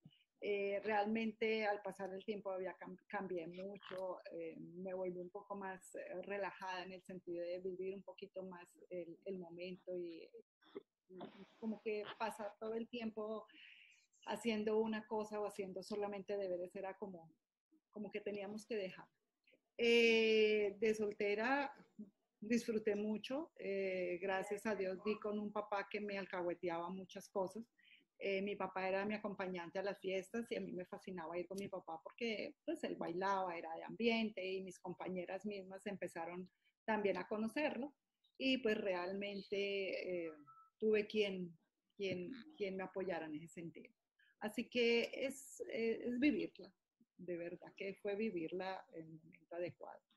Eh, 0.44 0.80
realmente 0.84 1.68
al 1.68 1.82
pasar 1.84 2.12
el 2.14 2.26
tiempo 2.26 2.52
había 2.52 2.76
cam- 2.78 2.98
cambié 3.08 3.46
mucho, 3.48 4.20
eh, 4.32 4.56
me 4.58 4.94
volví 4.94 5.20
un 5.20 5.30
poco 5.30 5.56
más 5.56 5.94
eh, 5.96 6.22
relajada 6.24 6.84
en 6.84 6.94
el 6.94 7.04
sentido 7.04 7.46
de 7.46 7.60
vivir 7.60 7.94
un 7.96 8.02
poquito 8.02 8.44
más 8.44 8.68
el, 8.90 9.20
el 9.26 9.38
momento 9.38 9.96
y, 9.96 10.28
y 11.10 11.20
como 11.60 11.80
que 11.82 12.04
pasar 12.18 12.54
todo 12.60 12.74
el 12.74 12.90
tiempo 12.90 13.46
haciendo 14.26 14.80
una 14.80 15.06
cosa 15.06 15.40
o 15.40 15.46
haciendo 15.46 15.84
solamente 15.84 16.38
deberes, 16.38 16.76
era 16.76 16.98
como, 16.98 17.30
como 17.92 18.12
que 18.12 18.22
teníamos 18.22 18.66
que 18.66 18.76
dejar. 18.76 19.06
Eh, 19.78 20.76
de 20.80 20.94
soltera 20.96 21.74
disfruté 22.42 22.96
mucho, 22.96 23.52
eh, 23.58 24.18
gracias 24.20 24.66
a 24.66 24.76
Dios 24.76 24.98
di 25.06 25.18
con 25.20 25.40
un 25.40 25.52
papá 25.52 25.88
que 25.90 26.02
me 26.02 26.18
alcahueteaba 26.18 26.90
muchas 26.90 27.30
cosas. 27.30 27.64
Eh, 28.18 28.42
mi 28.42 28.56
papá 28.56 28.88
era 28.88 29.06
mi 29.06 29.16
acompañante 29.16 29.80
a 29.80 29.84
las 29.84 30.00
fiestas 30.00 30.52
y 30.52 30.56
a 30.56 30.62
mí 30.62 30.74
me 30.74 30.86
fascinaba 30.86 31.38
ir 31.38 31.48
con 31.48 31.58
mi 31.58 31.68
papá 31.68 32.00
porque 32.04 32.56
pues 32.66 32.84
él 32.84 32.96
bailaba, 32.96 33.58
era 33.58 33.74
de 33.76 33.84
ambiente 33.84 34.46
y 34.46 34.62
mis 34.62 34.80
compañeras 34.80 35.46
mismas 35.46 35.86
empezaron 35.88 36.50
también 36.86 37.18
a 37.18 37.28
conocerlo 37.28 37.94
y 38.38 38.58
pues 38.60 38.78
realmente 38.78 40.26
eh, 40.26 40.32
tuve 40.78 41.08
quien, 41.08 41.58
quien, 41.96 42.32
quien 42.58 42.76
me 42.76 42.84
apoyara 42.84 43.26
en 43.26 43.36
ese 43.36 43.48
sentido. 43.48 43.94
Así 44.40 44.68
que 44.70 45.12
es, 45.14 45.64
es 45.72 46.20
vivirla, 46.20 46.72
de 47.18 47.38
verdad 47.38 47.72
que 47.76 47.96
fue 48.02 48.16
vivirla 48.16 48.84
en 48.94 49.06
el 49.06 49.20
momento 49.20 49.56
adecuado. 49.56 50.11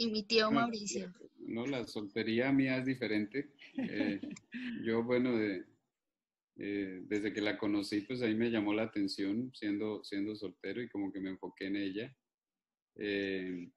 Y 0.00 0.10
mi 0.12 0.22
tío 0.22 0.50
Mauricio. 0.52 1.12
No, 1.38 1.66
la 1.66 1.84
soltería 1.84 2.52
mía 2.52 2.78
es 2.78 2.86
diferente. 2.86 3.50
Eh, 3.76 4.20
yo, 4.84 5.02
bueno, 5.02 5.36
de, 5.36 5.64
eh, 6.56 7.00
desde 7.02 7.32
que 7.32 7.40
la 7.40 7.58
conocí, 7.58 8.02
pues 8.02 8.22
ahí 8.22 8.34
me 8.36 8.50
llamó 8.50 8.72
la 8.72 8.84
atención 8.84 9.52
siendo, 9.54 10.04
siendo 10.04 10.36
soltero 10.36 10.80
y 10.80 10.88
como 10.88 11.12
que 11.12 11.20
me 11.20 11.30
enfoqué 11.30 11.66
en 11.66 11.76
ella. 11.76 12.16
Eh, 12.94 13.68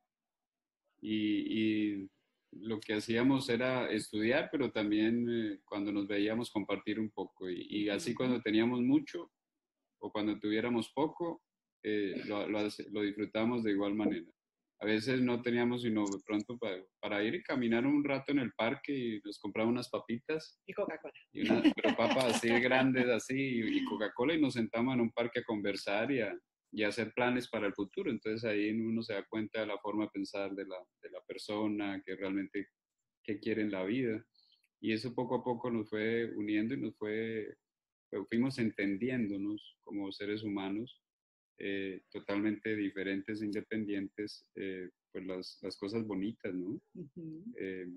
y, 1.01 2.07
lo 2.53 2.81
que 2.81 2.95
hacíamos 2.95 3.47
era 3.47 3.89
estudiar, 3.89 4.49
pero 4.51 4.73
también 4.73 5.61
cuando 5.63 5.89
nos 5.93 6.05
veíamos 6.05 6.51
compartir 6.51 6.99
un 6.99 7.09
poco. 7.09 7.49
Y, 7.49 7.87
así 7.87 8.13
cuando 8.13 8.41
teníamos 8.41 8.81
mucho 8.81 9.31
o 9.99 10.11
cuando 10.11 10.37
tuviéramos 10.37 10.91
poco, 10.91 11.41
lo, 11.81 12.49
lo, 12.49 12.59
lo 12.91 13.01
disfrutamos 13.01 13.63
de 13.63 13.71
igual 13.71 13.95
manera 13.95 14.29
a 14.81 14.85
veces 14.85 15.21
no 15.21 15.43
teníamos 15.43 15.83
sino 15.83 16.05
de 16.05 16.17
pronto 16.25 16.57
para, 16.99 17.23
ir 17.23 17.35
y 17.35 17.43
caminar 17.43 17.85
un 17.85 18.03
rato 18.03 18.31
en 18.31 18.39
el 18.39 18.51
parque 18.53 18.91
y 18.91 19.21
nos 19.23 19.37
compraba 19.37 19.69
unas 19.69 19.89
papitas. 19.89 20.59
Y 20.65 20.73
Coca-Cola. 20.73 21.13
Y 21.31 21.41
unas 21.41 21.71
pero 21.75 21.95
papas 21.95 22.35
así 22.35 22.47
grandes 22.47 23.07
así 23.07 23.35
y, 23.37 23.85
Coca-Cola 23.85 24.33
y 24.33 24.41
nos 24.41 24.55
sentamos 24.55 24.95
en 24.95 25.01
un 25.01 25.11
parque 25.11 25.41
a 25.41 25.43
conversar 25.43 26.11
y 26.11 26.21
a, 26.21 26.35
y 26.71 26.83
hacer 26.83 27.13
planes 27.13 27.47
para 27.47 27.67
el 27.67 27.73
futuro. 27.75 28.09
Entonces 28.09 28.43
ahí 28.43 28.71
uno 28.71 29.03
se 29.03 29.13
da 29.13 29.23
cuenta 29.29 29.61
de 29.61 29.67
la 29.67 29.77
forma 29.77 30.05
de 30.05 30.11
pensar 30.13 30.51
de 30.55 30.65
la, 30.65 30.77
de 31.03 31.11
la 31.11 31.21
persona, 31.27 32.01
que 32.03 32.15
realmente 32.15 32.69
qué 33.23 33.39
quiere 33.39 33.61
en 33.61 33.71
la 33.71 33.83
vida. 33.83 34.25
Y 34.79 34.93
eso 34.93 35.13
poco 35.13 35.35
a 35.35 35.43
poco 35.43 35.69
nos 35.69 35.91
fue 35.91 36.25
uniendo 36.35 36.73
y 36.73 36.81
nos 36.81 36.97
fue, 36.97 37.55
fuimos 38.29 38.57
entendiéndonos 38.57 39.77
como 39.83 40.11
seres 40.11 40.41
humanos 40.41 41.03
eh, 41.63 42.01
totalmente 42.09 42.75
diferentes, 42.75 43.43
independientes, 43.43 44.47
eh, 44.55 44.89
pues 45.11 45.25
las, 45.25 45.59
las, 45.61 45.77
cosas 45.77 46.07
bonitas, 46.07 46.51
¿no? 46.55 46.81
Eh, 47.55 47.87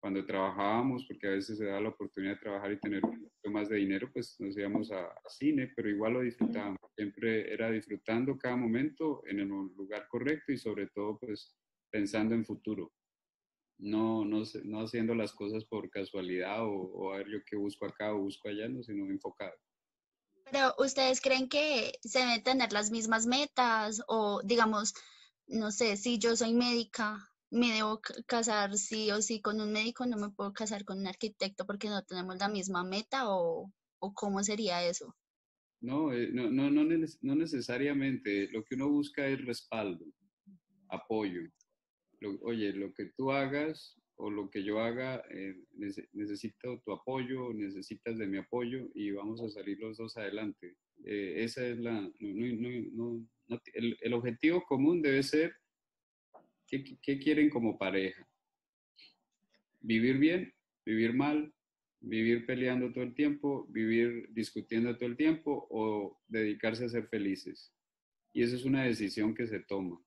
cuando 0.00 0.24
trabajábamos, 0.24 1.04
porque 1.04 1.26
a 1.26 1.30
veces 1.30 1.58
se 1.58 1.64
da 1.64 1.80
la 1.80 1.88
oportunidad 1.88 2.34
de 2.34 2.40
trabajar 2.40 2.70
y 2.70 2.78
tener 2.78 3.04
un 3.04 3.28
poco 3.28 3.52
más 3.52 3.68
de 3.68 3.78
dinero, 3.78 4.08
pues 4.12 4.36
nos 4.38 4.56
íbamos 4.56 4.92
a, 4.92 5.12
cine, 5.28 5.72
pero 5.74 5.90
igual 5.90 6.12
lo 6.12 6.20
disfrutábamos. 6.20 6.78
Siempre 6.94 7.52
era 7.52 7.72
disfrutando 7.72 8.38
cada 8.38 8.54
momento 8.54 9.24
en 9.26 9.40
el 9.40 9.48
lugar 9.48 10.06
correcto 10.06 10.52
y 10.52 10.56
sobre 10.56 10.86
todo, 10.86 11.18
pues 11.18 11.56
pensando 11.90 12.36
en 12.36 12.44
futuro. 12.44 12.92
No, 13.80 14.24
no, 14.24 14.44
no 14.64 14.80
haciendo 14.80 15.16
las 15.16 15.32
cosas 15.32 15.64
por 15.64 15.90
casualidad 15.90 16.64
o, 16.64 16.72
o 16.72 17.12
a 17.12 17.18
ver 17.18 17.28
yo 17.30 17.38
qué 17.44 17.56
busco 17.56 17.84
acá 17.84 18.14
o 18.14 18.18
busco 18.18 18.48
allá, 18.48 18.68
no, 18.68 18.84
sino 18.84 19.06
enfocado. 19.06 19.56
¿Ustedes 20.78 21.20
creen 21.20 21.48
que 21.48 21.92
se 22.02 22.20
deben 22.20 22.42
tener 22.42 22.72
las 22.72 22.90
mismas 22.90 23.26
metas 23.26 24.02
o 24.06 24.40
digamos, 24.44 24.94
no 25.46 25.70
sé, 25.70 25.96
si 25.96 26.18
yo 26.18 26.36
soy 26.36 26.54
médica, 26.54 27.30
me 27.50 27.72
debo 27.72 28.00
casar 28.26 28.76
sí 28.76 29.10
o 29.10 29.22
sí 29.22 29.40
con 29.40 29.60
un 29.60 29.72
médico, 29.72 30.06
no 30.06 30.16
me 30.16 30.30
puedo 30.30 30.52
casar 30.52 30.84
con 30.84 30.98
un 30.98 31.06
arquitecto 31.06 31.66
porque 31.66 31.88
no 31.88 32.02
tenemos 32.04 32.36
la 32.38 32.48
misma 32.48 32.84
meta 32.84 33.30
o, 33.30 33.72
o 33.98 34.14
cómo 34.14 34.42
sería 34.42 34.84
eso? 34.84 35.14
No, 35.80 36.12
eh, 36.12 36.28
no, 36.32 36.50
no, 36.50 36.70
no, 36.70 36.84
no, 36.84 37.34
necesariamente. 37.34 38.48
Lo 38.50 38.64
que 38.64 38.74
uno 38.74 38.88
busca 38.88 39.26
es 39.26 39.44
respaldo, 39.44 40.04
apoyo. 40.88 41.42
oye, 42.42 42.72
lo 42.72 42.92
que 42.92 43.06
tú 43.16 43.30
hagas 43.30 43.97
o 44.18 44.30
lo 44.30 44.50
que 44.50 44.64
yo 44.64 44.80
haga, 44.80 45.24
eh, 45.30 45.56
necesito 46.12 46.80
tu 46.80 46.92
apoyo, 46.92 47.52
necesitas 47.54 48.18
de 48.18 48.26
mi 48.26 48.38
apoyo 48.38 48.88
y 48.94 49.12
vamos 49.12 49.40
a 49.40 49.48
salir 49.48 49.78
los 49.78 49.96
dos 49.96 50.16
adelante. 50.16 50.76
Eh, 51.04 51.44
esa 51.44 51.66
es 51.66 51.78
la, 51.78 52.00
no, 52.18 53.26
no, 53.48 53.62
el, 53.72 53.96
el, 54.00 54.12
objetivo 54.12 54.64
común 54.64 55.00
debe 55.00 55.22
ser 55.22 55.54
¿qué, 56.66 56.84
qué 57.00 57.18
quieren 57.20 57.48
como 57.48 57.78
pareja. 57.78 58.28
Vivir 59.80 60.18
bien, 60.18 60.52
vivir 60.84 61.14
mal, 61.14 61.54
vivir 62.00 62.44
peleando 62.44 62.92
todo 62.92 63.04
el 63.04 63.14
tiempo, 63.14 63.66
vivir 63.68 64.28
discutiendo 64.30 64.96
todo 64.96 65.08
el 65.08 65.16
tiempo 65.16 65.68
o 65.70 66.20
dedicarse 66.26 66.84
a 66.84 66.88
ser 66.88 67.06
felices. 67.06 67.72
Y 68.32 68.42
esa 68.42 68.56
es 68.56 68.64
una 68.64 68.82
decisión 68.82 69.32
que 69.32 69.46
se 69.46 69.60
toma 69.60 70.02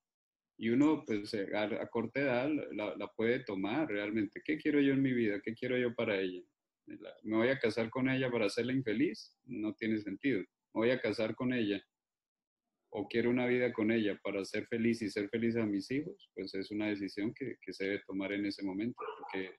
y 0.62 0.70
uno 0.70 1.02
pues 1.04 1.34
eh, 1.34 1.48
a, 1.56 1.88
corta 1.88 2.20
edad 2.20 2.48
la, 2.70 3.08
puede 3.16 3.40
tomar 3.40 3.88
realmente. 3.88 4.40
¿Qué 4.44 4.56
quiero 4.58 4.80
yo 4.80 4.92
en 4.92 5.02
mi 5.02 5.12
vida? 5.12 5.40
¿Qué 5.42 5.54
quiero 5.54 5.76
yo 5.76 5.92
para 5.92 6.20
ella? 6.20 6.40
¿Me 7.24 7.36
voy 7.36 7.48
a 7.48 7.58
casar 7.58 7.90
con 7.90 8.08
ella 8.08 8.30
para 8.30 8.46
hacerla 8.46 8.72
infeliz? 8.72 9.36
No 9.44 9.74
tiene 9.74 9.98
sentido. 9.98 10.38
¿Me 10.38 10.46
voy 10.72 10.90
a 10.90 11.00
casar 11.00 11.34
con 11.34 11.52
ella 11.52 11.82
o 12.90 13.08
quiero 13.08 13.30
una 13.30 13.46
vida 13.46 13.72
con 13.72 13.90
ella 13.90 14.16
para 14.22 14.44
ser 14.44 14.68
feliz 14.68 15.02
y 15.02 15.10
ser 15.10 15.28
feliz 15.30 15.56
a 15.56 15.66
mis 15.66 15.90
hijos? 15.90 16.30
Pues 16.32 16.54
es 16.54 16.70
una 16.70 16.86
decisión 16.86 17.34
que, 17.34 17.56
que 17.60 17.72
se 17.72 17.86
debe 17.86 18.02
tomar 18.06 18.30
en 18.30 18.46
ese 18.46 18.62
momento 18.62 19.02
porque 19.18 19.56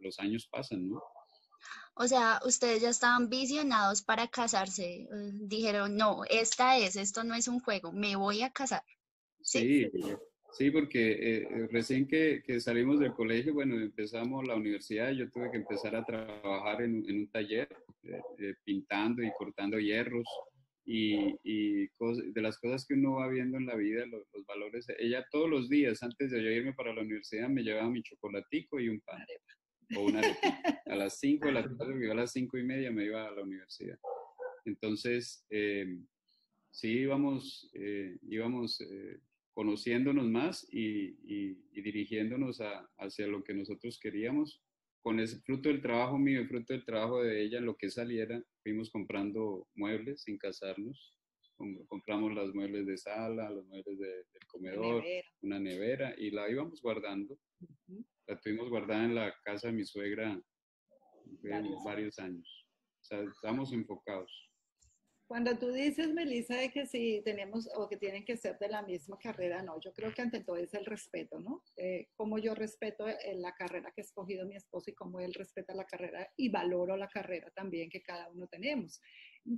los 0.00 0.18
años 0.18 0.46
pasan, 0.52 0.86
¿no? 0.86 1.02
O 1.94 2.06
sea, 2.06 2.40
ustedes 2.44 2.82
ya 2.82 2.90
estaban 2.90 3.30
visionados 3.30 4.02
para 4.02 4.28
casarse. 4.28 4.84
Eh, 4.84 5.08
dijeron, 5.32 5.96
no, 5.96 6.24
esta 6.28 6.76
es, 6.76 6.96
esto 6.96 7.24
no 7.24 7.34
es 7.34 7.48
un 7.48 7.60
juego, 7.60 7.90
me 7.90 8.16
voy 8.16 8.42
a 8.42 8.50
casar. 8.50 8.82
Sí, 9.46 9.88
sí, 10.50 10.70
porque 10.72 11.12
eh, 11.20 11.68
recién 11.70 12.08
que, 12.08 12.42
que, 12.44 12.58
salimos 12.60 12.98
del 12.98 13.12
colegio, 13.12 13.54
bueno, 13.54 13.76
empezamos 13.76 14.44
la 14.44 14.56
universidad, 14.56 15.12
yo 15.12 15.30
tuve 15.30 15.52
que 15.52 15.58
empezar 15.58 15.94
a 15.94 16.04
trabajar 16.04 16.82
en, 16.82 17.08
en 17.08 17.20
un 17.20 17.28
taller, 17.28 17.68
eh, 18.02 18.20
eh, 18.38 18.54
pintando 18.64 19.22
y 19.22 19.30
cortando 19.38 19.78
hierros. 19.78 20.26
Y, 20.84 21.36
y 21.44 21.86
de 21.86 22.42
las 22.42 22.58
cosas 22.58 22.84
que 22.86 22.94
uno 22.94 23.14
va 23.14 23.28
viendo 23.28 23.56
en 23.56 23.66
la 23.66 23.76
vida, 23.76 24.04
los, 24.06 24.24
valores, 24.46 24.86
ella 24.98 25.24
todos 25.30 25.48
los 25.48 25.68
días, 25.68 26.02
antes 26.02 26.30
de 26.32 26.42
yo 26.42 26.50
irme 26.50 26.72
para 26.72 26.92
la 26.92 27.02
universidad, 27.02 27.48
me 27.48 27.62
llevaba 27.62 27.88
mi 27.88 28.02
chocolatico 28.02 28.80
y 28.80 28.88
un 28.88 29.00
pan. 29.00 29.24
O 29.96 30.02
una 30.02 30.22
A 30.86 30.96
las 30.96 31.20
5 31.20 31.46
de 31.46 31.52
la 31.52 31.62
tarde, 31.62 32.10
a 32.10 32.14
las 32.14 32.32
cinco 32.32 32.58
y 32.58 32.64
media 32.64 32.90
me 32.90 33.04
iba 33.04 33.26
a 33.26 33.30
la 33.30 33.42
universidad. 33.42 33.98
Entonces, 34.64 35.44
sí 36.70 36.88
íbamos, 36.88 37.70
íbamos 38.22 38.80
conociéndonos 39.56 40.26
más 40.26 40.68
y, 40.70 41.14
dirigiéndonos 41.72 42.60
hacia 42.98 43.26
lo 43.26 43.42
que 43.42 43.54
nosotros 43.54 43.98
queríamos. 43.98 44.62
Con 45.00 45.18
ese 45.18 45.40
fruto 45.40 45.70
del 45.70 45.80
trabajo 45.80 46.18
mío 46.18 46.42
y 46.42 46.46
fruto 46.46 46.74
del 46.74 46.84
trabajo 46.84 47.22
de 47.22 47.42
ella, 47.42 47.60
lo 47.60 47.74
que 47.74 47.88
saliera, 47.88 48.42
fuimos 48.62 48.90
comprando 48.90 49.66
muebles 49.74 50.24
sin 50.24 50.36
casarnos. 50.36 51.16
Compramos 51.88 52.34
los 52.34 52.54
muebles 52.54 52.86
de 52.86 52.98
sala, 52.98 53.48
los 53.48 53.64
muebles 53.66 53.98
del 53.98 54.24
de 54.30 54.46
comedor, 54.46 55.02
una 55.40 55.58
nevera 55.58 56.14
y 56.18 56.32
la 56.32 56.50
íbamos 56.50 56.82
guardando. 56.82 57.38
La 58.26 58.38
tuvimos 58.38 58.68
guardada 58.68 59.04
en 59.06 59.14
la 59.14 59.34
casa 59.42 59.68
de 59.68 59.72
mi 59.72 59.86
suegra 59.86 60.38
varios, 61.42 61.82
varios 61.82 62.18
años. 62.18 62.66
O 63.00 63.04
sea, 63.04 63.22
estamos 63.22 63.72
enfocados. 63.72 64.30
Cuando 65.26 65.58
tú 65.58 65.72
dices, 65.72 66.14
Melissa, 66.14 66.54
de 66.54 66.70
que 66.70 66.86
si 66.86 67.20
tenemos 67.24 67.68
o 67.74 67.88
que 67.88 67.96
tienen 67.96 68.24
que 68.24 68.36
ser 68.36 68.56
de 68.60 68.68
la 68.68 68.82
misma 68.82 69.18
carrera, 69.18 69.60
no, 69.60 69.80
yo 69.80 69.92
creo 69.92 70.14
que 70.14 70.22
ante 70.22 70.44
todo 70.44 70.56
es 70.56 70.72
el 70.72 70.86
respeto, 70.86 71.40
¿no? 71.40 71.64
Eh, 71.76 72.10
como 72.14 72.38
yo 72.38 72.54
respeto 72.54 73.08
eh, 73.08 73.34
la 73.34 73.52
carrera 73.52 73.90
que 73.90 74.02
ha 74.02 74.04
escogido 74.04 74.46
mi 74.46 74.54
esposo 74.54 74.88
y 74.88 74.94
cómo 74.94 75.18
él 75.18 75.34
respeta 75.34 75.74
la 75.74 75.84
carrera 75.84 76.32
y 76.36 76.48
valoro 76.48 76.96
la 76.96 77.08
carrera 77.08 77.50
también 77.50 77.90
que 77.90 78.02
cada 78.02 78.28
uno 78.28 78.46
tenemos, 78.46 79.00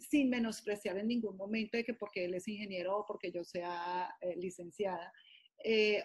sin 0.09 0.31
menospreciar 0.31 0.97
en 0.97 1.09
ningún 1.09 1.37
momento 1.37 1.77
de 1.77 1.85
que 1.85 1.93
porque 1.93 2.25
él 2.25 2.33
es 2.33 2.49
ingeniero 2.49 2.97
o 2.97 3.05
porque 3.05 3.31
yo 3.31 3.45
sea 3.45 4.09
eh, 4.23 4.37
licenciada, 4.37 5.13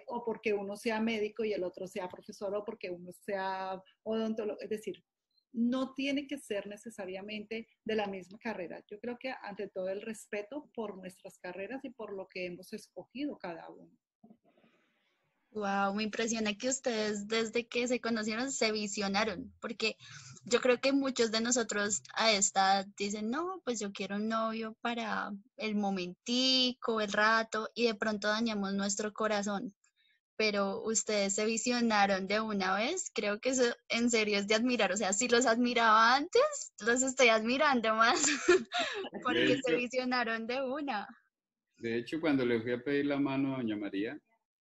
o 0.08 0.26
porque 0.26 0.52
uno 0.52 0.76
sea 0.76 1.00
médico 1.00 1.46
y 1.46 1.54
el 1.54 1.64
otro 1.64 1.88
sea 1.88 2.10
profesor 2.10 2.56
o 2.56 2.66
porque 2.66 2.90
uno 2.90 3.12
sea 3.14 3.80
odontólogo, 4.02 4.60
es 4.60 4.70
decir, 4.70 5.04
no 5.54 5.94
tiene 5.94 6.28
que 6.28 6.38
ser 6.38 6.68
necesariamente 6.68 7.70
de 7.86 7.96
la 7.96 8.08
misma 8.08 8.38
carrera. 8.40 8.84
Yo 8.90 9.00
creo 9.00 9.18
que 9.18 9.34
ante 9.42 9.70
todo 9.70 9.90
el 9.90 10.02
respeto 10.02 10.70
por 10.74 10.98
nuestras 10.98 11.38
carreras 11.38 11.84
y 11.86 11.92
por 11.92 12.14
lo 12.14 12.28
que 12.28 12.46
hemos 12.46 12.74
escogido 12.74 13.38
cada 13.38 13.70
uno. 13.70 13.92
Wow, 15.52 15.94
me 15.94 16.02
impresiona 16.02 16.56
que 16.56 16.68
ustedes 16.68 17.28
desde 17.28 17.68
que 17.68 17.88
se 17.88 18.02
conocieron 18.02 18.52
se 18.52 18.72
visionaron, 18.72 19.54
porque 19.60 19.98
yo 20.46 20.60
creo 20.62 20.82
que 20.82 20.94
muchos 20.94 21.32
de 21.32 21.42
nosotros 21.42 22.02
a 22.16 22.32
esta 22.32 22.80
edad 22.80 22.88
dicen, 22.98 23.30
no, 23.30 23.62
pues 23.64 23.80
yo 23.80 23.92
quiero 23.92 24.16
un 24.16 24.30
novio 24.30 24.76
para 24.82 25.32
el 25.58 25.76
momentico, 25.76 27.02
el 27.02 27.14
rato, 27.14 27.70
y 27.76 27.86
de 27.86 27.94
pronto 27.94 28.30
dañamos 28.30 28.74
nuestro 28.74 29.14
corazón. 29.14 29.76
Pero 30.36 30.82
ustedes 30.84 31.36
se 31.36 31.46
visionaron 31.46 32.28
de 32.28 32.42
una 32.42 32.76
vez, 32.76 33.12
creo 33.14 33.40
que 33.40 33.50
eso 33.50 33.64
en 33.90 34.10
serio 34.10 34.38
es 34.38 34.48
de 34.48 34.56
admirar. 34.56 34.92
O 34.92 34.98
sea, 34.98 35.14
si 35.14 35.28
los 35.28 35.46
admiraba 35.46 36.16
antes, 36.16 36.74
los 36.86 37.04
estoy 37.04 37.28
admirando 37.28 37.94
más, 37.96 38.24
porque 39.24 39.60
se 39.62 39.76
visionaron 39.76 40.48
de 40.48 40.62
una. 40.62 41.08
De 41.78 41.98
hecho, 41.98 42.20
cuando 42.20 42.46
le 42.46 42.62
fui 42.62 42.72
a 42.72 42.84
pedir 42.84 43.06
la 43.06 43.20
mano 43.20 43.54
a 43.54 43.58
doña 43.58 43.76
María, 43.76 44.20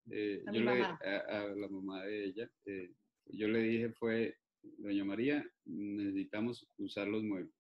eh, 0.09 0.43
yo 0.51 0.61
le, 0.61 0.83
a, 0.83 1.53
la 1.55 1.67
mamá 1.67 2.03
de 2.05 2.25
ella, 2.25 2.49
eh, 2.65 2.91
yo 3.25 3.47
le 3.47 3.59
dije 3.59 3.91
fue, 3.91 4.35
doña 4.77 5.05
María, 5.05 5.45
necesitamos 5.65 6.67
usar 6.77 7.07
los 7.07 7.23
muebles. 7.23 7.53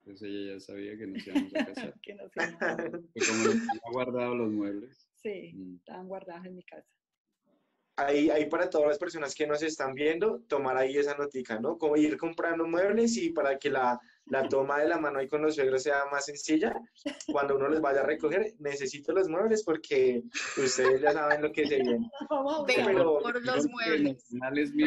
Entonces 0.00 0.28
ella 0.28 0.54
ya 0.54 0.60
sabía 0.60 0.96
que 0.96 1.06
nos 1.06 1.26
íbamos 1.26 1.54
a 1.54 1.66
casar. 1.66 1.94
que 2.02 2.14
nos 2.14 2.30
íbamos 2.34 2.62
a 2.62 2.76
como 3.28 3.44
nos 3.44 3.92
guardado 3.92 4.34
los 4.34 4.50
muebles. 4.50 5.07
Sí, 5.22 5.52
mm. 5.54 5.76
estaban 5.76 6.08
guardados 6.08 6.46
en 6.46 6.56
mi 6.56 6.62
casa 6.62 6.88
ahí, 7.98 8.30
ahí 8.30 8.46
para 8.46 8.70
todas 8.70 8.88
las 8.88 8.98
personas 8.98 9.34
que 9.34 9.46
nos 9.46 9.62
están 9.62 9.92
viendo, 9.92 10.40
tomar 10.48 10.76
ahí 10.76 10.96
esa 10.96 11.16
notica, 11.16 11.58
¿no? 11.58 11.76
Como 11.76 11.96
ir 11.96 12.16
comprando 12.16 12.66
muebles 12.66 13.16
y 13.16 13.30
para 13.30 13.58
que 13.58 13.70
la, 13.70 14.00
la 14.26 14.48
toma 14.48 14.78
de 14.78 14.88
la 14.88 14.98
mano 14.98 15.18
ahí 15.18 15.26
con 15.26 15.42
los 15.42 15.56
suegros 15.56 15.82
sea 15.82 16.04
más 16.10 16.26
sencilla, 16.26 16.72
cuando 17.26 17.56
uno 17.56 17.68
les 17.68 17.80
vaya 17.80 18.00
a 18.00 18.06
recoger, 18.06 18.54
necesito 18.60 19.12
los 19.12 19.28
muebles 19.28 19.64
porque 19.64 20.22
ustedes 20.56 21.00
ya 21.00 21.12
saben 21.12 21.42
lo 21.42 21.50
que 21.52 21.66
se 21.66 21.82
viene. 21.82 22.08
Pero, 22.66 23.18
por 23.18 23.44
los 23.44 23.68
muebles. 23.68 24.24
Es 24.56 24.72
mi 24.72 24.84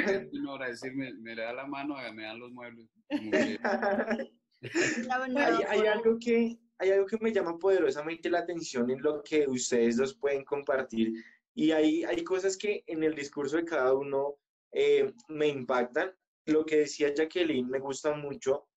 hora 0.47 0.67
decir, 0.67 0.93
me, 0.93 1.35
da 1.35 1.51
la 1.53 1.67
mano, 1.67 1.95
me 2.13 2.23
dan 2.23 2.39
los 2.39 2.51
muebles. 2.51 2.87
hay, 5.11 5.63
hay, 5.67 5.87
algo 5.87 6.17
que, 6.19 6.57
hay 6.81 6.89
algo 6.89 7.05
que 7.05 7.19
me 7.19 7.31
llama 7.31 7.59
poderosamente 7.59 8.27
la 8.27 8.39
atención 8.39 8.89
en 8.89 9.03
lo 9.03 9.21
que 9.21 9.47
ustedes 9.47 9.97
dos 9.97 10.15
pueden 10.15 10.43
compartir 10.43 11.13
y 11.53 11.71
hay, 11.71 12.03
hay 12.03 12.23
cosas 12.23 12.57
que 12.57 12.83
en 12.87 13.03
el 13.03 13.13
discurso 13.13 13.57
de 13.57 13.65
cada 13.65 13.93
uno 13.93 14.37
eh, 14.71 15.13
me 15.27 15.47
impactan. 15.47 16.11
Lo 16.45 16.65
que 16.65 16.77
decía 16.77 17.13
Jacqueline 17.13 17.69
me 17.69 17.79
gusta 17.79 18.15
mucho 18.15 18.67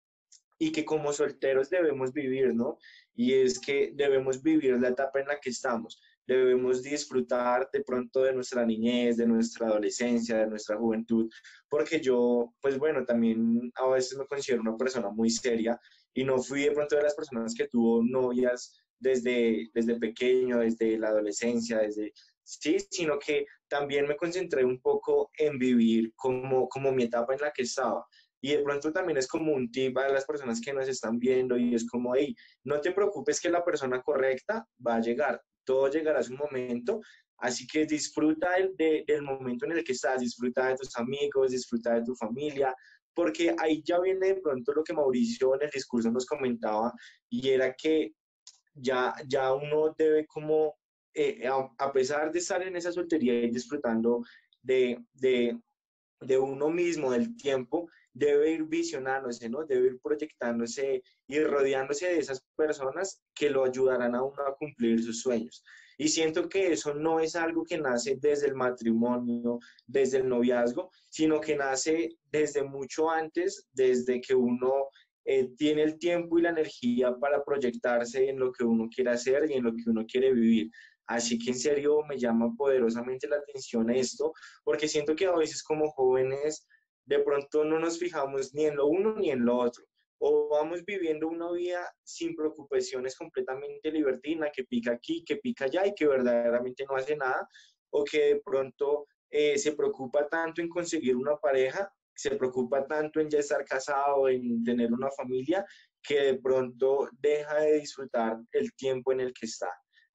y 0.58 0.70
que 0.70 0.84
como 0.84 1.12
solteros 1.12 1.70
debemos 1.70 2.12
vivir, 2.12 2.54
¿no? 2.54 2.78
Y 3.14 3.32
es 3.32 3.58
que 3.58 3.92
debemos 3.94 4.42
vivir 4.42 4.78
la 4.78 4.88
etapa 4.88 5.20
en 5.20 5.28
la 5.28 5.40
que 5.40 5.48
estamos. 5.48 5.98
Debemos 6.26 6.82
disfrutar 6.82 7.70
de 7.72 7.82
pronto 7.82 8.22
de 8.22 8.34
nuestra 8.34 8.66
niñez, 8.66 9.16
de 9.16 9.26
nuestra 9.26 9.68
adolescencia, 9.68 10.38
de 10.38 10.46
nuestra 10.46 10.76
juventud, 10.76 11.30
porque 11.68 12.00
yo, 12.00 12.54
pues 12.60 12.78
bueno, 12.78 13.04
también 13.04 13.72
a 13.76 13.88
veces 13.88 14.18
me 14.18 14.26
considero 14.26 14.62
una 14.62 14.76
persona 14.76 15.10
muy 15.10 15.30
seria 15.30 15.80
y 16.14 16.24
no 16.24 16.38
fui 16.38 16.62
de 16.62 16.70
pronto 16.70 16.96
de 16.96 17.02
las 17.02 17.14
personas 17.14 17.54
que 17.54 17.68
tuvo 17.68 18.02
novias 18.02 18.80
desde, 18.98 19.70
desde 19.74 19.98
pequeño, 19.98 20.60
desde 20.60 20.96
la 20.96 21.08
adolescencia, 21.08 21.78
desde, 21.78 22.12
¿sí? 22.42 22.78
Sino 22.90 23.18
que 23.18 23.46
también 23.68 24.06
me 24.06 24.16
concentré 24.16 24.64
un 24.64 24.80
poco 24.80 25.30
en 25.36 25.58
vivir 25.58 26.12
como, 26.14 26.68
como 26.68 26.92
mi 26.92 27.04
etapa 27.04 27.34
en 27.34 27.40
la 27.40 27.52
que 27.52 27.62
estaba. 27.62 28.06
Y 28.40 28.50
de 28.50 28.62
pronto 28.62 28.92
también 28.92 29.16
es 29.18 29.26
como 29.26 29.52
un 29.52 29.70
tip 29.70 29.96
a 29.98 30.08
las 30.08 30.26
personas 30.26 30.60
que 30.60 30.72
nos 30.72 30.86
están 30.86 31.18
viendo 31.18 31.56
y 31.56 31.74
es 31.74 31.88
como, 31.88 32.14
hey, 32.14 32.34
no 32.64 32.80
te 32.80 32.92
preocupes 32.92 33.40
que 33.40 33.50
la 33.50 33.64
persona 33.64 34.02
correcta 34.02 34.66
va 34.86 34.96
a 34.96 35.00
llegar, 35.00 35.42
todo 35.64 35.88
llegará 35.88 36.18
a 36.18 36.22
su 36.22 36.34
momento, 36.34 37.00
así 37.38 37.66
que 37.66 37.86
disfruta 37.86 38.50
del, 38.52 39.04
del 39.06 39.22
momento 39.22 39.64
en 39.64 39.72
el 39.72 39.82
que 39.82 39.92
estás, 39.92 40.20
disfruta 40.20 40.68
de 40.68 40.76
tus 40.76 40.94
amigos, 40.96 41.52
disfruta 41.52 41.94
de 41.94 42.04
tu 42.04 42.14
familia, 42.14 42.74
porque 43.14 43.54
ahí 43.58 43.82
ya 43.84 44.00
viene 44.00 44.28
de 44.28 44.40
pronto 44.40 44.72
lo 44.72 44.82
que 44.82 44.92
Mauricio 44.92 45.54
en 45.54 45.62
el 45.62 45.70
discurso 45.70 46.10
nos 46.10 46.26
comentaba 46.26 46.92
y 47.28 47.48
era 47.48 47.74
que 47.74 48.12
ya, 48.74 49.14
ya 49.26 49.52
uno 49.52 49.94
debe 49.96 50.26
como 50.26 50.76
eh, 51.14 51.46
a, 51.78 51.92
pesar 51.92 52.32
de 52.32 52.40
estar 52.40 52.60
en 52.62 52.74
esa 52.74 52.90
soltería 52.90 53.34
y 53.34 53.50
disfrutando 53.50 54.22
de, 54.60 54.98
de, 55.12 55.56
de, 56.20 56.38
uno 56.38 56.70
mismo, 56.70 57.12
del 57.12 57.36
tiempo, 57.36 57.88
debe 58.12 58.50
ir 58.50 58.64
visionándose, 58.64 59.48
¿no? 59.48 59.64
Debe 59.64 59.88
ir 59.88 60.00
proyectándose 60.00 61.04
y 61.28 61.38
rodeándose 61.38 62.06
de 62.06 62.18
esas 62.18 62.44
personas 62.56 63.22
que 63.32 63.48
lo 63.48 63.64
ayudarán 63.64 64.16
a 64.16 64.24
uno 64.24 64.42
a 64.42 64.56
cumplir 64.56 65.02
sus 65.04 65.20
sueños. 65.20 65.62
Y 65.98 66.08
siento 66.08 66.48
que 66.48 66.72
eso 66.72 66.94
no 66.94 67.20
es 67.20 67.36
algo 67.36 67.64
que 67.64 67.78
nace 67.78 68.16
desde 68.20 68.48
el 68.48 68.54
matrimonio, 68.54 69.58
desde 69.86 70.18
el 70.18 70.28
noviazgo, 70.28 70.90
sino 71.08 71.40
que 71.40 71.56
nace 71.56 72.16
desde 72.30 72.62
mucho 72.62 73.10
antes, 73.10 73.66
desde 73.72 74.20
que 74.20 74.34
uno 74.34 74.88
eh, 75.24 75.48
tiene 75.56 75.82
el 75.82 75.98
tiempo 75.98 76.38
y 76.38 76.42
la 76.42 76.50
energía 76.50 77.16
para 77.16 77.42
proyectarse 77.42 78.28
en 78.28 78.38
lo 78.38 78.52
que 78.52 78.64
uno 78.64 78.88
quiere 78.94 79.10
hacer 79.10 79.50
y 79.50 79.54
en 79.54 79.64
lo 79.64 79.72
que 79.72 79.88
uno 79.88 80.04
quiere 80.06 80.32
vivir. 80.32 80.70
Así 81.06 81.38
que 81.38 81.50
en 81.50 81.58
serio 81.58 82.02
me 82.08 82.18
llama 82.18 82.54
poderosamente 82.56 83.28
la 83.28 83.36
atención 83.36 83.90
esto, 83.90 84.32
porque 84.64 84.88
siento 84.88 85.14
que 85.14 85.26
a 85.26 85.36
veces 85.36 85.62
como 85.62 85.90
jóvenes 85.90 86.66
de 87.06 87.18
pronto 87.20 87.64
no 87.64 87.78
nos 87.78 87.98
fijamos 87.98 88.54
ni 88.54 88.66
en 88.66 88.76
lo 88.76 88.86
uno 88.86 89.14
ni 89.16 89.30
en 89.30 89.44
lo 89.44 89.58
otro. 89.58 89.84
O 90.18 90.48
vamos 90.48 90.84
viviendo 90.84 91.28
una 91.28 91.50
vida 91.52 91.92
sin 92.02 92.34
preocupaciones 92.34 93.16
completamente 93.16 93.90
libertina, 93.90 94.50
que 94.50 94.64
pica 94.64 94.92
aquí, 94.92 95.24
que 95.24 95.36
pica 95.36 95.66
allá 95.66 95.86
y 95.86 95.94
que 95.94 96.06
verdaderamente 96.06 96.84
no 96.88 96.96
hace 96.96 97.16
nada, 97.16 97.48
o 97.90 98.04
que 98.04 98.34
de 98.34 98.40
pronto 98.44 99.06
eh, 99.30 99.58
se 99.58 99.72
preocupa 99.72 100.28
tanto 100.28 100.60
en 100.60 100.68
conseguir 100.68 101.16
una 101.16 101.36
pareja, 101.36 101.92
se 102.14 102.36
preocupa 102.36 102.86
tanto 102.86 103.20
en 103.20 103.28
ya 103.28 103.40
estar 103.40 103.64
casado, 103.64 104.28
en 104.28 104.62
tener 104.62 104.92
una 104.92 105.10
familia, 105.10 105.64
que 106.02 106.20
de 106.20 106.34
pronto 106.38 107.08
deja 107.18 107.60
de 107.60 107.80
disfrutar 107.80 108.38
el 108.52 108.72
tiempo 108.74 109.12
en 109.12 109.20
el 109.20 109.32
que 109.32 109.46
está. 109.46 109.70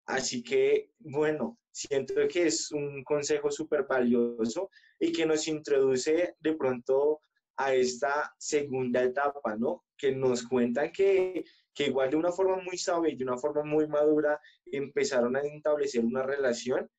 Así 0.05 0.41
que, 0.41 0.91
bueno, 0.99 1.59
siento 1.71 2.13
que 2.27 2.47
es 2.47 2.71
un 2.71 3.03
consejo 3.03 3.51
súper 3.51 3.83
valioso 3.83 4.69
y 4.99 5.11
que 5.11 5.25
nos 5.25 5.47
introduce 5.47 6.35
de 6.39 6.53
pronto 6.55 7.21
a 7.57 7.73
esta 7.73 8.33
segunda 8.37 9.03
etapa, 9.03 9.55
¿no? 9.55 9.83
Que 9.99 10.13
nos 10.13 10.47
cuentan 10.47 10.91
que, 10.91 11.43
que 11.73 11.87
igual 11.87 12.09
de 12.09 12.15
una 12.15 12.31
forma 12.31 12.61
muy 12.63 12.77
sabia 12.77 13.11
y 13.11 13.17
de 13.17 13.25
una 13.25 13.37
forma 13.37 13.63
muy 13.63 13.87
madura 13.87 14.39
empezaron 14.65 15.35
a 15.35 15.41
establecer 15.41 16.05
una 16.05 16.23
relación 16.23 16.89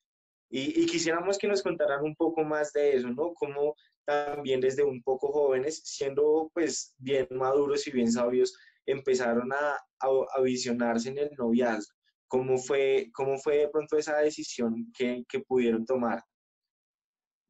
y, 0.53 0.83
y, 0.83 0.85
quisiéramos 0.85 1.37
que 1.37 1.47
nos 1.47 1.63
contaran 1.63 2.03
un 2.03 2.13
poco 2.13 2.43
más 2.43 2.73
de 2.73 2.97
eso, 2.97 3.07
¿no? 3.07 3.33
Cómo 3.33 3.73
también 4.03 4.59
desde 4.59 4.83
un 4.83 5.01
poco 5.01 5.31
jóvenes, 5.31 5.81
siendo 5.85 6.51
pues 6.53 6.93
bien 6.97 7.27
maduros 7.31 7.87
y 7.87 7.91
bien 7.91 8.11
sabios, 8.11 8.57
empezaron 8.85 9.51
a, 9.53 9.77
a, 9.99 10.41
visionarse 10.41 11.09
en 11.09 11.19
el 11.19 11.31
noviazgo. 11.37 11.95
¿Cómo 12.27 12.57
fue, 12.57 13.09
cómo 13.13 13.37
fue 13.37 13.57
de 13.59 13.69
pronto 13.69 13.97
esa 13.97 14.17
decisión 14.17 14.91
que, 14.97 15.23
que 15.29 15.39
pudieron 15.39 15.85
tomar? 15.85 16.21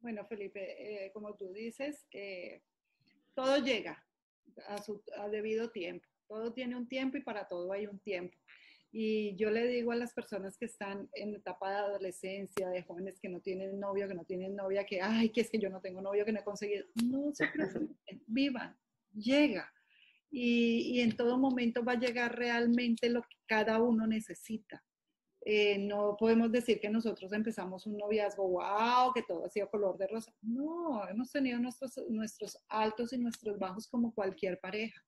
Bueno, 0.00 0.24
Felipe, 0.26 1.06
eh, 1.06 1.12
como 1.12 1.34
tú 1.36 1.52
dices, 1.52 2.06
eh, 2.12 2.62
todo 3.34 3.58
llega 3.58 4.04
a 4.68 4.82
su 4.82 5.02
a 5.18 5.28
debido 5.28 5.70
tiempo. 5.70 6.06
Todo 6.28 6.52
tiene 6.52 6.76
un 6.76 6.88
tiempo 6.88 7.16
y 7.16 7.22
para 7.22 7.48
todo 7.48 7.72
hay 7.72 7.86
un 7.86 7.98
tiempo. 8.00 8.36
Y 8.90 9.34
yo 9.36 9.50
le 9.50 9.66
digo 9.66 9.92
a 9.92 9.96
las 9.96 10.12
personas 10.12 10.58
que 10.58 10.66
están 10.66 11.08
en 11.14 11.34
etapa 11.34 11.70
de 11.70 11.76
adolescencia, 11.76 12.68
de 12.68 12.82
jóvenes 12.82 13.18
que 13.20 13.30
no 13.30 13.40
tienen 13.40 13.80
novio, 13.80 14.06
que 14.06 14.14
no 14.14 14.24
tienen 14.24 14.54
novia, 14.54 14.84
que, 14.84 15.00
ay, 15.00 15.30
que 15.30 15.40
es 15.40 15.50
que 15.50 15.58
yo 15.58 15.70
no 15.70 15.80
tengo 15.80 16.02
novio, 16.02 16.26
que 16.26 16.32
no 16.32 16.40
he 16.40 16.44
conseguido. 16.44 16.86
No 17.02 17.32
se 17.32 17.46
preocupen, 17.54 18.22
vivan, 18.26 18.76
llega 19.14 19.72
y, 20.32 21.00
en 21.00 21.14
todo 21.14 21.38
momento 21.38 21.84
va 21.84 21.92
a 21.92 22.00
llegar 22.00 22.36
realmente 22.36 23.10
lo 23.10 23.22
que 23.22 23.36
cada 23.46 23.80
uno 23.82 24.06
necesita. 24.06 24.82
Eh, 25.44 25.78
no 25.78 26.16
podemos 26.16 26.52
decir 26.52 26.80
que 26.80 26.88
nosotros 26.88 27.32
empezamos 27.32 27.86
un 27.86 27.96
noviazgo, 27.98 28.48
wow, 28.48 29.12
que 29.12 29.22
todo 29.22 29.44
ha 29.44 29.50
sido 29.50 29.68
color 29.68 29.98
de 29.98 30.06
rosa. 30.06 30.32
No, 30.40 31.08
hemos 31.08 31.32
tenido 31.32 31.58
nuestros, 31.58 31.98
nuestros 32.08 32.56
altos 32.68 33.12
y 33.12 33.18
nuestros 33.18 33.58
bajos 33.58 33.88
como 33.88 34.14
cualquier 34.14 34.60
pareja, 34.60 35.02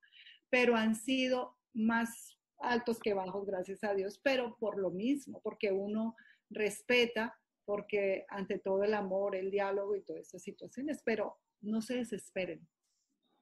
pero 0.51 0.75
han 0.75 0.97
sido 0.97 1.57
más 1.73 2.37
altos 2.59 2.99
que 2.99 3.15
bajos, 3.15 3.47
gracias 3.47 3.85
a 3.85 3.95
Dios, 3.95 4.19
pero 4.23 4.57
por 4.59 4.79
lo 4.79 4.91
mismo, 4.91 5.41
porque 5.43 5.71
uno 5.71 6.17
respeta, 6.51 7.37
porque 7.65 8.25
ante 8.29 8.59
todo 8.59 8.83
el 8.83 8.95
amor, 8.95 9.37
el 9.37 9.51
diálogo 9.51 9.95
y 9.95 10.03
todas 10.03 10.27
esas 10.27 10.43
situaciones, 10.43 11.01
pero 11.05 11.39
no 11.61 11.81
se 11.81 11.97
desesperen, 11.97 12.67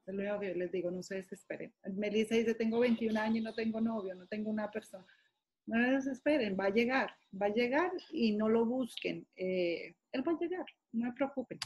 es 0.07 0.15
lo 0.15 0.23
único 0.23 0.41
que 0.41 0.55
les 0.55 0.73
digo, 0.73 0.91
no 0.91 1.03
se 1.03 1.17
desesperen. 1.17 1.73
Melissa 1.95 2.35
dice, 2.35 2.55
tengo 2.55 2.81
21 2.81 3.19
años 3.21 3.37
y 3.37 3.41
no 3.41 3.55
tengo 3.55 3.81
novio, 3.81 4.15
no 4.15 4.27
tengo 4.27 4.51
una 4.51 4.71
persona. 4.71 5.07
No 5.67 5.77
se 5.77 5.91
desesperen, 5.93 6.57
va 6.59 6.67
a 6.67 6.71
llegar, 6.71 7.15
va 7.41 7.47
a 7.47 7.55
llegar 7.55 7.91
y 8.11 8.37
no 8.37 8.49
lo 8.49 8.67
busquen. 8.67 9.27
Eh, 9.37 9.95
él 10.13 10.27
va 10.27 10.33
a 10.33 10.39
llegar, 10.39 10.67
no 10.93 11.07
me 11.07 11.13
preocupen. 11.13 11.59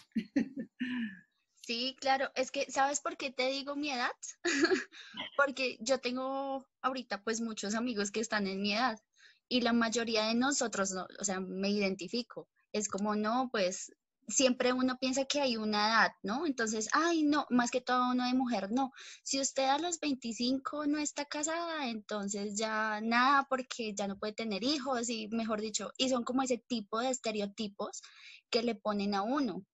Sí, 1.67 1.97
claro, 2.01 2.31
es 2.37 2.53
que, 2.53 2.71
¿sabes 2.71 3.01
por 3.01 3.17
qué 3.17 3.33
te 3.33 3.49
digo 3.51 3.75
mi 3.75 3.91
edad? 3.91 4.13
Porque 5.37 5.77
yo 5.81 5.99
tengo 5.99 6.65
ahorita 6.81 7.25
pues 7.25 7.41
muchos 7.41 7.75
amigos 7.75 8.13
que 8.13 8.21
están 8.21 8.47
en 8.47 8.63
mi 8.63 8.73
edad 8.73 9.01
y 9.49 9.63
la 9.63 9.73
mayoría 9.73 10.29
de 10.29 10.37
nosotros, 10.37 10.93
no, 10.93 11.09
o 11.19 11.25
sea, 11.25 11.41
me 11.41 11.71
identifico. 11.71 12.49
Es 12.71 12.89
como, 12.89 13.17
no, 13.17 13.49
pues 13.51 13.93
siempre 14.29 14.73
uno 14.73 14.99
piensa 14.99 15.25
que 15.25 15.41
hay 15.41 15.57
una 15.57 15.89
edad, 15.89 16.13
¿no? 16.23 16.47
Entonces, 16.47 16.89
ay, 16.93 17.23
no, 17.23 17.47
más 17.51 17.71
que 17.71 17.81
todo 17.81 18.11
uno 18.11 18.27
de 18.27 18.35
mujer, 18.35 18.71
no. 18.73 18.93
Si 19.23 19.41
usted 19.41 19.65
a 19.65 19.79
los 19.79 20.01
25 20.01 20.87
no 20.87 20.99
está 20.99 21.25
casada, 21.25 21.89
entonces 21.89 22.57
ya 22.57 23.01
nada, 23.01 23.47
porque 23.49 23.95
ya 23.95 24.09
no 24.09 24.19
puede 24.19 24.33
tener 24.33 24.65
hijos 24.65 25.09
y, 25.11 25.29
mejor 25.29 25.61
dicho, 25.61 25.93
y 25.97 26.09
son 26.09 26.25
como 26.25 26.43
ese 26.43 26.59
tipo 26.59 26.99
de 26.99 27.11
estereotipos 27.11 28.03
que 28.51 28.63
le 28.63 28.75
ponen 28.75 29.15
a 29.15 29.23
uno. 29.23 29.65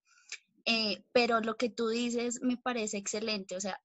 Eh, 0.65 1.05
pero 1.13 1.41
lo 1.41 1.57
que 1.57 1.71
tú 1.71 1.89
dices 1.89 2.41
me 2.43 2.57
parece 2.57 2.97
excelente, 2.99 3.57
o 3.57 3.61
sea, 3.61 3.81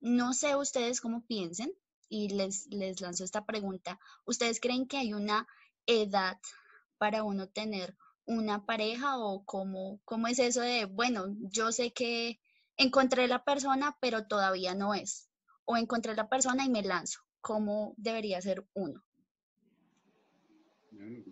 no 0.00 0.32
sé 0.32 0.54
ustedes 0.56 1.00
cómo 1.00 1.24
piensen 1.26 1.72
y 2.08 2.28
les, 2.28 2.66
les 2.68 3.00
lanzo 3.00 3.24
esta 3.24 3.44
pregunta. 3.46 3.98
¿Ustedes 4.24 4.60
creen 4.60 4.86
que 4.86 4.98
hay 4.98 5.12
una 5.12 5.46
edad 5.86 6.38
para 6.98 7.24
uno 7.24 7.48
tener 7.48 7.96
una 8.26 8.64
pareja 8.66 9.18
o 9.18 9.44
cómo, 9.44 10.00
cómo 10.04 10.28
es 10.28 10.38
eso 10.38 10.60
de, 10.60 10.84
bueno, 10.84 11.36
yo 11.40 11.72
sé 11.72 11.92
que 11.92 12.40
encontré 12.76 13.28
la 13.28 13.44
persona, 13.44 13.96
pero 14.00 14.26
todavía 14.26 14.74
no 14.74 14.94
es? 14.94 15.28
O 15.64 15.76
encontré 15.76 16.14
la 16.14 16.28
persona 16.28 16.64
y 16.64 16.70
me 16.70 16.82
lanzo. 16.82 17.20
¿Cómo 17.40 17.94
debería 17.96 18.40
ser 18.40 18.66
uno? 18.74 19.04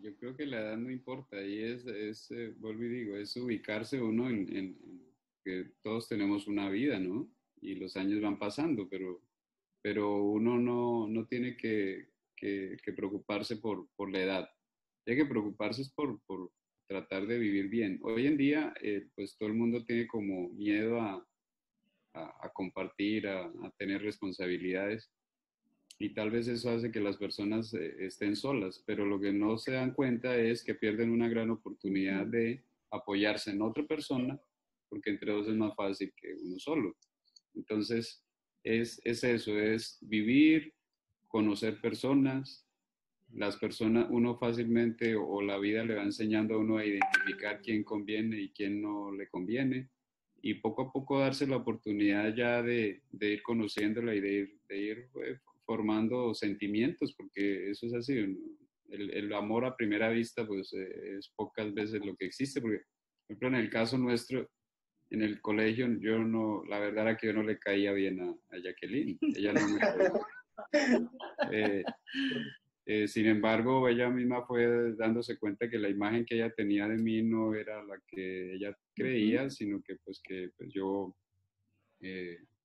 yo 0.00 0.16
creo 0.16 0.36
que 0.36 0.46
la 0.46 0.60
edad 0.60 0.76
no 0.76 0.90
importa, 0.90 1.42
y 1.42 1.58
es, 1.58 1.86
es 1.86 2.30
eh, 2.30 2.54
y 2.58 2.88
digo, 2.88 3.16
es 3.16 3.36
ubicarse 3.36 4.00
uno 4.00 4.28
en, 4.30 4.78
que 5.44 5.72
todos 5.82 6.08
tenemos 6.08 6.46
una 6.46 6.68
vida, 6.70 6.98
¿no? 6.98 7.30
Y 7.60 7.74
los 7.74 7.96
años 7.96 8.20
van 8.20 8.38
pasando, 8.38 8.88
pero, 8.88 9.22
pero 9.82 10.22
uno 10.22 10.58
no, 10.58 11.08
no 11.08 11.26
tiene 11.26 11.56
que, 11.56 12.08
que, 12.36 12.78
preocuparse 12.96 13.56
por, 13.56 13.88
por, 13.96 14.10
la 14.10 14.22
edad. 14.22 14.48
Tiene 15.04 15.22
que 15.22 15.28
preocuparse 15.28 15.82
por, 15.94 16.20
tratar 16.88 17.26
de 17.26 17.38
vivir 17.38 17.68
bien. 17.68 18.00
Hoy 18.02 18.26
en 18.26 18.36
día, 18.36 18.74
eh, 18.80 19.08
pues 19.14 19.36
todo 19.36 19.48
el 19.48 19.54
mundo 19.54 19.84
tiene 19.84 20.06
como 20.06 20.48
miedo 20.48 21.00
a, 21.00 21.24
compartir, 22.52 23.28
a, 23.28 23.44
a, 23.44 23.70
tener 23.78 24.02
responsabilidades 24.02 25.12
y 26.00 26.14
tal 26.14 26.30
vez 26.30 26.48
eso 26.48 26.70
hace 26.70 26.90
que 26.90 27.00
las 27.00 27.16
personas 27.16 27.74
eh, 27.74 27.94
estén 28.00 28.36
solas, 28.36 28.82
pero 28.86 29.04
lo 29.04 29.20
que 29.20 29.32
no 29.32 29.58
se 29.58 29.72
dan 29.72 29.92
cuenta 29.92 30.36
es 30.36 30.64
que 30.64 30.74
pierden 30.74 31.10
una 31.10 31.28
gran 31.28 31.50
oportunidad 31.50 32.26
de 32.26 32.64
apoyarse 32.90 33.50
en 33.50 33.62
otra 33.62 33.84
persona, 33.84 34.40
porque 34.88 35.10
entre 35.10 35.32
dos 35.32 35.48
es 35.48 35.56
más 35.56 35.74
fácil 35.76 36.12
que 36.16 36.34
uno 36.34 36.58
solo. 36.58 36.96
Entonces, 37.54 38.24
es, 38.62 39.00
es 39.04 39.24
eso, 39.24 39.58
es 39.58 39.98
vivir, 40.00 40.72
conocer 41.26 41.80
personas, 41.80 42.67
las 43.34 43.56
personas, 43.56 44.06
uno 44.10 44.36
fácilmente 44.38 45.14
o, 45.14 45.42
la 45.42 45.58
vida 45.58 45.84
le 45.84 45.94
va 45.94 46.02
enseñando 46.02 46.54
a 46.54 46.58
uno 46.58 46.78
a 46.78 46.84
identificar 46.84 47.60
quién 47.62 47.84
conviene 47.84 48.40
y 48.40 48.50
quién 48.50 48.80
no 48.80 49.12
le 49.12 49.28
conviene 49.28 49.90
y 50.40 50.54
poco 50.54 50.82
a 50.82 50.92
poco 50.92 51.18
darse 51.18 51.46
la 51.46 51.56
oportunidad 51.56 52.34
ya 52.34 52.62
de, 52.62 53.02
de 53.10 53.32
ir 53.32 53.42
conociéndola 53.42 54.14
y 54.14 54.20
de 54.20 54.32
ir, 54.32 54.58
de 54.68 54.78
ir 54.78 55.08
eh, 55.24 55.38
formando 55.64 56.32
sentimientos, 56.34 57.14
porque 57.14 57.70
eso 57.70 57.86
es 57.86 57.94
así. 57.94 58.16
El, 58.88 59.10
el 59.10 59.32
amor 59.34 59.64
a 59.64 59.76
primera 59.76 60.08
vista, 60.08 60.46
pues 60.46 60.72
eh, 60.72 61.18
es 61.18 61.28
pocas 61.34 61.74
veces 61.74 62.04
lo 62.04 62.16
que 62.16 62.26
existe, 62.26 62.60
porque, 62.60 62.78
por 62.78 63.36
ejemplo, 63.36 63.48
en 63.48 63.54
el 63.56 63.68
caso 63.68 63.98
nuestro, 63.98 64.48
en 65.10 65.22
el 65.22 65.40
colegio, 65.40 65.88
yo 66.00 66.18
no, 66.18 66.64
la 66.66 66.78
verdad 66.78 67.08
era 67.08 67.16
que 67.16 67.28
yo 67.28 67.32
no 67.32 67.42
le 67.42 67.58
caía 67.58 67.92
bien 67.92 68.20
a, 68.20 68.30
a 68.30 68.58
Jacqueline. 68.58 69.18
Ella 69.34 69.52
no 69.52 69.68
me 69.68 69.80
eh, 71.52 71.84
eh, 72.90 73.06
sin 73.06 73.26
embargo, 73.26 73.86
ella 73.86 74.08
misma 74.08 74.46
fue 74.46 74.94
dándose 74.94 75.38
cuenta 75.38 75.68
que 75.68 75.78
la 75.78 75.90
imagen 75.90 76.24
que 76.24 76.36
ella 76.36 76.54
tenía 76.54 76.88
de 76.88 76.96
mí 76.96 77.20
no 77.22 77.54
era 77.54 77.84
la 77.84 78.00
que 78.06 78.54
ella 78.54 78.74
creía, 78.94 79.50
sino 79.50 79.82
que 79.82 79.96
pues 79.96 80.22
que 80.24 80.52
pues, 80.56 80.72
yo 80.72 81.14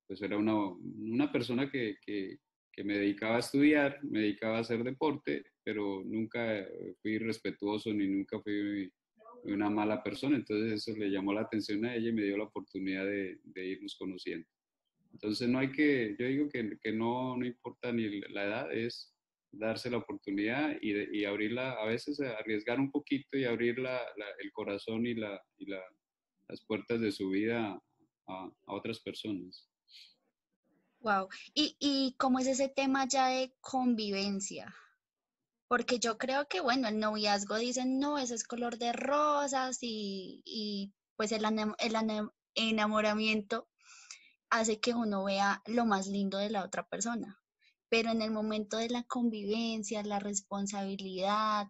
pues 0.07 0.21
era 0.21 0.37
una, 0.37 0.55
una 0.55 1.29
persona 1.29 1.69
que, 1.69 1.97
que, 2.05 2.37
que 2.71 2.85
me 2.85 2.99
dedicaba 2.99 3.35
a 3.35 3.39
estudiar, 3.39 3.99
me 4.01 4.21
dedicaba 4.21 4.59
a 4.59 4.61
hacer 4.61 4.85
deporte, 4.85 5.43
pero 5.61 6.01
nunca 6.05 6.65
fui 7.01 7.17
respetuoso 7.17 7.93
ni 7.93 8.07
nunca 8.07 8.39
fui 8.39 8.89
una 9.43 9.69
mala 9.69 10.01
persona. 10.01 10.37
Entonces 10.37 10.71
eso 10.71 10.97
le 10.97 11.09
llamó 11.09 11.33
la 11.33 11.41
atención 11.41 11.83
a 11.83 11.95
ella 11.95 12.07
y 12.07 12.13
me 12.13 12.23
dio 12.23 12.37
la 12.37 12.45
oportunidad 12.45 13.05
de, 13.05 13.39
irnos 13.55 13.97
conociendo. 13.97 14.47
Entonces 15.11 15.49
no 15.49 15.59
hay 15.59 15.73
que, 15.73 16.15
yo 16.17 16.27
digo 16.27 16.47
que, 16.47 16.77
que 16.81 16.93
no, 16.93 17.35
no 17.35 17.45
importa 17.45 17.91
ni 17.91 18.21
la 18.21 18.45
edad, 18.45 18.73
es 18.73 19.12
darse 19.53 19.89
la 19.89 19.97
oportunidad 19.97 20.75
y, 20.81 21.19
y 21.19 21.25
abrirla, 21.25 21.73
a 21.73 21.85
veces 21.85 22.19
arriesgar 22.19 22.79
un 22.79 22.91
poquito 22.91 23.37
y 23.37 23.45
abrir 23.45 23.79
la, 23.79 24.01
el 24.39 24.51
corazón 24.51 25.05
y, 25.05 25.13
la, 25.13 25.41
y 25.57 25.67
la, 25.67 25.81
las 26.49 26.61
puertas 26.65 26.99
de 26.99 27.11
su 27.11 27.29
vida 27.29 27.79
a, 28.27 28.51
a 28.67 28.73
otras 28.73 28.99
personas. 28.99 29.69
Wow. 30.99 31.27
¿Y, 31.53 31.75
¿Y 31.79 32.15
cómo 32.17 32.39
es 32.39 32.47
ese 32.47 32.69
tema 32.69 33.07
ya 33.07 33.27
de 33.27 33.53
convivencia? 33.61 34.73
Porque 35.67 35.99
yo 35.99 36.17
creo 36.17 36.47
que, 36.47 36.61
bueno, 36.61 36.87
el 36.87 36.99
noviazgo 36.99 37.57
dicen, 37.57 37.99
no, 37.99 38.17
ese 38.17 38.35
es 38.35 38.43
color 38.43 38.77
de 38.77 38.93
rosas 38.93 39.79
y, 39.81 40.41
y 40.45 40.93
pues 41.15 41.31
el, 41.31 41.43
el 41.45 42.29
enamoramiento 42.55 43.69
hace 44.49 44.79
que 44.79 44.93
uno 44.93 45.23
vea 45.23 45.61
lo 45.65 45.85
más 45.85 46.07
lindo 46.07 46.37
de 46.37 46.49
la 46.49 46.63
otra 46.63 46.87
persona. 46.87 47.42
Pero 47.93 48.09
en 48.09 48.23
el 48.23 48.31
momento 48.31 48.77
de 48.77 48.89
la 48.89 49.03
convivencia, 49.03 50.01
la 50.01 50.17
responsabilidad, 50.17 51.67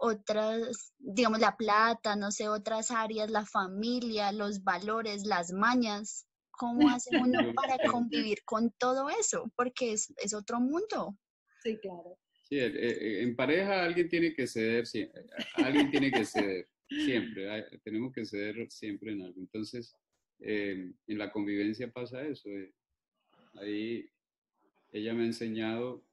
otras, 0.00 0.94
digamos, 0.98 1.40
la 1.40 1.58
plata, 1.58 2.16
no 2.16 2.30
sé, 2.30 2.48
otras 2.48 2.90
áreas, 2.90 3.30
la 3.30 3.44
familia, 3.44 4.32
los 4.32 4.64
valores, 4.64 5.26
las 5.26 5.52
mañas, 5.52 6.28
¿Cómo 6.58 6.88
hace 7.00 7.10
uno 7.16 7.54
para 7.54 7.78
convivir 7.90 8.38
con 8.44 8.72
todo 8.78 9.08
eso? 9.08 9.50
Porque 9.56 9.92
es, 9.92 10.12
es 10.22 10.34
otro 10.34 10.60
mundo. 10.60 11.16
Sí, 11.62 11.78
claro. 11.78 12.18
Sí, 12.42 12.58
eh, 12.58 12.72
eh, 12.74 13.22
en 13.22 13.36
pareja 13.36 13.84
alguien 13.84 14.08
tiene 14.08 14.34
que 14.34 14.46
ceder, 14.46 14.86
sí, 14.86 15.06
alguien 15.54 15.90
tiene 15.90 16.10
que 16.10 16.24
ceder, 16.24 16.66
siempre, 16.88 17.66
tenemos 17.84 18.12
que 18.12 18.24
ceder 18.24 18.70
siempre 18.70 19.12
en 19.12 19.22
algo. 19.22 19.38
Entonces, 19.38 19.94
em, 20.40 20.94
en 21.06 21.18
la 21.18 21.30
convivencia 21.30 21.92
pasa 21.92 22.26
eso. 22.26 22.48
Eh, 22.48 22.72
ahí 23.60 24.10
ella 24.92 25.14
me 25.14 25.22
ha 25.22 25.26
enseñado, 25.26 26.04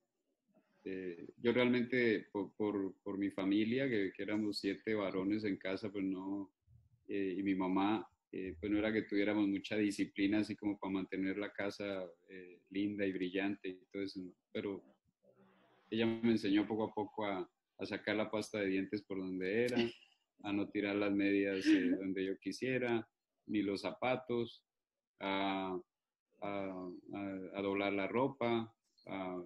yo 1.37 1.51
realmente 1.51 2.27
por, 2.31 2.53
por, 2.55 3.17
mi 3.17 3.31
familia, 3.31 3.89
que, 3.89 4.11
que, 4.15 4.21
éramos 4.21 4.59
siete 4.59 4.93
varones 4.93 5.43
en 5.43 5.57
casa, 5.57 5.91
pues 5.91 6.05
no, 6.05 6.51
y 7.07 7.41
mi 7.41 7.55
mamá 7.55 8.07
eh, 8.37 8.53
pues 8.59 8.69
no 8.69 8.79
era 8.79 8.91
que 8.91 9.03
tuviéramos 9.03 9.47
mucha 9.47 9.77
disciplina 9.77 10.39
así 10.39 10.57
como 10.57 10.77
para 10.77 10.91
mantener 10.91 11.37
la 11.37 11.53
casa 11.53 12.03
eh, 12.27 12.59
linda 12.69 13.05
y 13.05 13.13
brillante 13.13 13.69
y 13.69 13.85
todo 13.89 14.03
eso, 14.03 14.19
pero 14.51 14.83
ella 15.89 16.05
me 16.05 16.31
enseñó 16.31 16.67
poco 16.67 16.83
a 16.83 16.93
poco 16.93 17.25
a, 17.25 17.49
a, 17.77 17.85
sacar 17.85 18.17
la 18.17 18.29
pasta 18.29 18.59
de 18.59 18.67
dientes 18.67 19.03
por 19.03 19.19
donde 19.19 19.63
era, 19.63 19.77
a 20.43 20.51
no 20.51 20.67
tirar 20.67 20.97
las 20.97 21.13
medias 21.13 21.65
eh, 21.65 21.91
donde 21.91 22.25
yo 22.25 22.37
quisiera, 22.37 23.07
ni 23.45 23.61
los 23.61 23.83
zapatos, 23.83 24.65
a, 25.21 25.79
a, 26.45 26.89
a 27.55 27.61
doblar 27.61 27.93
la 27.93 28.07
ropa, 28.07 28.73
a, 29.07 29.41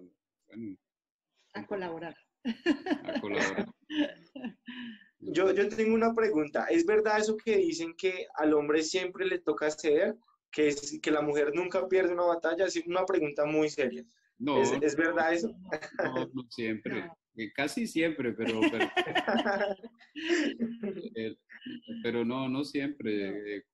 a 1.54 1.66
colaborar. 1.66 2.16
A 2.44 3.20
colaborar. 3.20 3.66
Yo, 5.22 5.52
yo 5.52 5.68
tengo 5.68 5.94
una 5.94 6.14
pregunta. 6.14 6.64
¿Es 6.70 6.86
verdad 6.86 7.18
eso 7.18 7.36
que 7.36 7.58
dicen 7.58 7.94
que 7.94 8.26
al 8.36 8.54
hombre 8.54 8.82
siempre 8.82 9.26
le 9.26 9.38
toca 9.38 9.70
ceder? 9.70 10.16
Que, 10.50 10.68
es, 10.68 10.98
que 11.02 11.10
la 11.10 11.20
mujer 11.20 11.52
nunca 11.54 11.86
pierde 11.88 12.14
una 12.14 12.24
batalla. 12.24 12.64
Es 12.64 12.76
una 12.86 13.04
pregunta 13.04 13.44
muy 13.44 13.68
seria. 13.68 14.02
No, 14.38 14.62
¿Es, 14.62 14.96
verdad 14.96 15.34
eso? 15.34 15.54
No, 16.02 16.26
no 16.32 16.42
siempre. 16.48 17.10
Eh, 17.36 17.52
casi 17.52 17.86
siempre, 17.86 18.32
pero, 18.32 18.60
pero, 18.70 18.90
eh, 21.16 21.36
pero 22.02 22.24
no, 22.24 22.48
no 22.48 22.64
siempre. 22.64 23.56
Eh, 23.56 23.64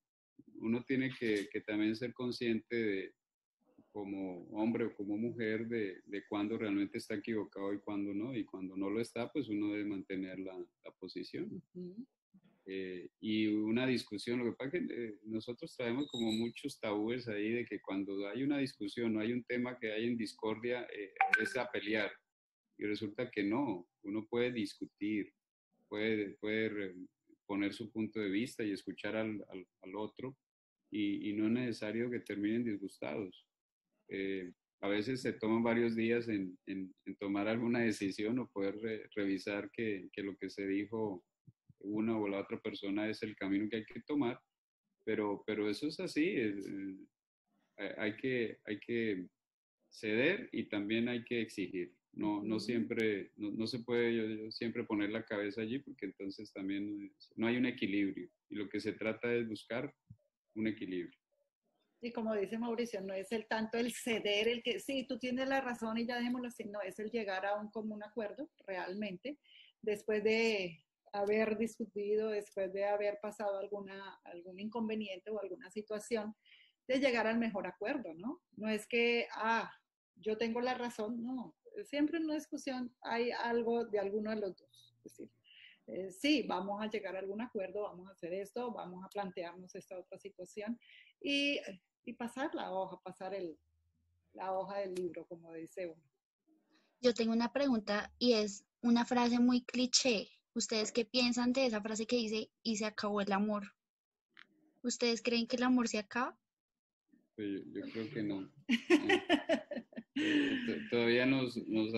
uno 0.57 0.83
tiene 0.83 1.13
que, 1.17 1.49
que 1.53 1.61
también 1.61 1.95
ser 1.95 2.13
consciente 2.13 2.75
de, 2.75 3.15
como 3.97 4.43
hombre 4.51 4.85
o 4.85 4.95
como 4.95 5.17
mujer 5.17 5.67
de, 5.69 6.03
de 6.05 6.27
cuándo 6.29 6.59
realmente 6.59 6.99
está 6.99 7.15
equivocado 7.15 7.73
y 7.73 7.79
cuándo 7.79 8.13
no. 8.13 8.37
Y 8.37 8.45
cuando 8.45 8.77
no 8.77 8.91
lo 8.91 9.01
está, 9.01 9.33
pues 9.33 9.49
uno 9.49 9.73
debe 9.73 9.87
mantener 9.87 10.39
la, 10.39 10.53
la 10.53 10.91
posición. 11.01 11.63
Eh, 12.67 13.09
y 13.21 13.47
una 13.47 13.87
discusión, 13.87 14.41
lo 14.41 14.45
que 14.45 14.53
pasa 14.53 14.77
es 14.77 14.87
que 14.87 14.95
eh, 14.95 15.19
nosotros 15.25 15.75
traemos 15.75 16.11
como 16.11 16.31
muchos 16.31 16.79
tabúes 16.79 17.27
ahí 17.27 17.53
de 17.53 17.65
que 17.65 17.81
cuando 17.81 18.29
hay 18.29 18.43
una 18.43 18.59
discusión 18.59 19.17
o 19.17 19.21
hay 19.21 19.33
un 19.33 19.45
tema 19.45 19.79
que 19.79 19.91
hay 19.91 20.09
en 20.09 20.19
discordia, 20.19 20.87
eh, 20.95 21.15
es 21.41 21.57
a 21.57 21.71
pelear. 21.71 22.13
Y 22.77 22.85
resulta 22.85 23.31
que 23.31 23.45
no, 23.45 23.89
uno 24.03 24.27
puede 24.29 24.53
discutir, 24.53 25.33
puede, 25.89 26.37
puede 26.39 26.95
poner 27.47 27.73
su 27.73 27.91
punto 27.91 28.21
de 28.21 28.29
vista 28.29 28.63
y 28.63 28.73
escuchar 28.73 29.17
al, 29.17 29.43
al, 29.49 29.67
al 29.81 29.97
otro 29.97 30.37
y, 30.91 31.31
y, 31.31 31.33
no 31.33 31.47
es 31.47 31.53
necesario 31.53 32.11
que 32.11 32.21
terminen 32.21 32.63
disgustados. 32.63 33.47
Eh, 34.09 34.53
a 34.83 34.89
veces 34.89 35.23
se 35.23 35.33
toman 35.33 35.63
varios 35.63 35.97
días 35.97 36.29
en, 36.29 36.57
en, 36.67 36.95
tomar 37.19 37.49
alguna 37.49 37.81
decisión 37.81 38.39
o 38.39 38.49
poder 38.49 38.77
revisar 39.15 39.71
que, 39.73 40.09
que, 40.13 40.23
lo 40.23 40.37
que 40.37 40.51
se 40.51 40.67
dijo 40.67 41.25
una 41.81 42.19
o 42.19 42.29
la 42.29 42.41
otra 42.41 42.61
persona 42.61 43.09
es 43.09 43.23
el 43.23 43.35
camino 43.37 43.69
que 43.71 43.77
hay 43.77 43.85
que 43.85 44.03
tomar 44.03 44.39
pero, 45.07 45.45
pero 45.47 45.71
eso 45.71 45.87
es 45.87 46.01
así, 46.01 46.37
hay, 47.97 48.17
que, 48.17 48.59
hay 48.65 48.81
que 48.81 49.29
ceder 49.89 50.49
y 50.53 50.65
también 50.65 51.09
hay 51.09 51.25
que 51.25 51.41
exigir. 51.41 51.95
No, 52.13 52.43
no 52.43 52.59
siempre, 52.59 53.31
no, 53.37 53.67
se 53.67 53.81
puede 53.81 54.51
siempre 54.51 54.85
poner 54.85 55.11
la 55.11 55.25
cabeza 55.25 55.61
allí 55.61 55.79
porque 55.79 56.07
entonces 56.07 56.53
también 56.53 57.13
no 57.37 57.47
hay 57.47 57.57
un 57.57 57.67
equilibrio 57.67 58.29
y 58.49 58.55
lo 58.57 58.69
que 58.69 58.81
se 58.81 58.95
trata 58.95 59.33
es 59.33 59.47
buscar 59.47 59.95
un 60.55 60.67
equilibrio. 60.67 61.17
Y 62.07 62.13
como 62.13 62.37
dice 62.37 62.57
Mauricio, 62.57 63.01
no 63.01 63.15
es 63.15 63.33
el 63.33 63.47
tanto 63.49 63.79
el 63.79 63.93
ceder, 63.93 64.47
el 64.47 64.63
que 64.63 64.79
sí, 64.79 65.05
tú 65.09 65.19
tienes 65.19 65.49
la 65.49 65.61
razón 65.61 65.99
y 65.99 66.07
ya 66.07 66.17
dejémoslo 66.17 66.47
así, 66.47 66.65
no, 66.65 66.81
es 66.81 67.01
el 67.01 67.11
llegar 67.11 67.45
a 67.45 67.57
un 67.57 67.69
común 67.69 68.01
acuerdo 68.05 68.49
realmente, 68.65 69.41
después 69.83 70.23
de 70.23 70.85
haber 71.13 71.59
discutido, 71.59 72.29
después 72.29 72.73
de 72.73 72.85
haber 72.85 73.19
pasado 73.21 73.59
alguna, 73.59 74.21
algún 74.23 74.61
inconveniente 74.61 75.33
o 75.33 75.41
alguna 75.41 75.69
situación, 75.69 76.37
de 76.87 77.01
llegar 77.01 77.27
al 77.27 77.39
mejor 77.39 77.67
acuerdo, 77.67 78.15
¿no? 78.15 78.41
No 78.57 78.69
es 78.69 78.87
que, 78.87 79.27
ah, 79.33 79.69
yo 80.15 80.39
tengo 80.39 80.61
la 80.61 80.75
razón, 80.75 81.25
no, 81.25 81.57
siempre 81.87 82.19
en 82.19 82.27
una 82.27 82.35
discusión 82.35 82.95
hay 83.01 83.33
algo 83.33 83.85
de 83.85 83.99
alguno 83.99 84.31
de 84.31 84.37
los 84.37 84.57
dos. 84.57 84.95
Es 84.99 85.03
decir, 85.03 85.31
eh, 85.89 86.11
sí, 86.11 86.45
vamos 86.47 86.81
a 86.81 86.89
llegar 86.89 87.17
a 87.17 87.21
algún 87.21 87.41
acuerdo, 87.41 87.83
vamos 87.83 88.09
a 88.09 88.13
hacer 88.13 88.33
esto, 88.33 88.73
vamos 88.73 89.05
a 89.05 89.09
plantearnos 89.09 89.75
esta 89.75 89.99
otra 89.99 90.19
situación 90.19 90.79
y, 91.21 91.61
y 92.07 92.15
pasar 92.15 92.55
la 92.55 92.73
hoja, 92.73 92.99
pasar 93.03 93.35
el, 93.35 93.59
la 94.33 94.53
hoja 94.53 94.79
del 94.79 94.95
libro, 94.95 95.27
como 95.27 95.53
dice 95.53 95.89
uno. 95.89 96.03
Yo 97.01 97.13
tengo 97.13 97.33
una 97.33 97.53
pregunta 97.53 98.13
y 98.19 98.33
es 98.35 98.65
una 98.81 99.05
frase 99.05 99.39
muy 99.39 99.65
cliché. 99.65 100.29
¿Ustedes 100.55 100.93
qué 100.93 101.05
piensan 101.05 101.53
de 101.53 101.67
esa 101.67 101.83
frase 101.83 102.07
que 102.07 102.17
dice 102.17 102.51
y 102.63 102.77
se 102.77 102.87
acabó 102.87 103.21
el 103.21 103.33
amor? 103.33 103.75
¿Ustedes 104.83 105.21
creen 105.21 105.47
que 105.47 105.57
el 105.57 105.65
amor 105.65 105.89
se 105.89 105.99
acaba? 105.99 106.39
Pues 107.35 107.65
yo, 107.67 107.83
creo 107.93 108.11
que 108.11 108.23
no. 108.23 108.51
Eh, 110.19 110.81
todavía 110.91 111.27
nos, 111.27 111.59
nos, 111.69 111.93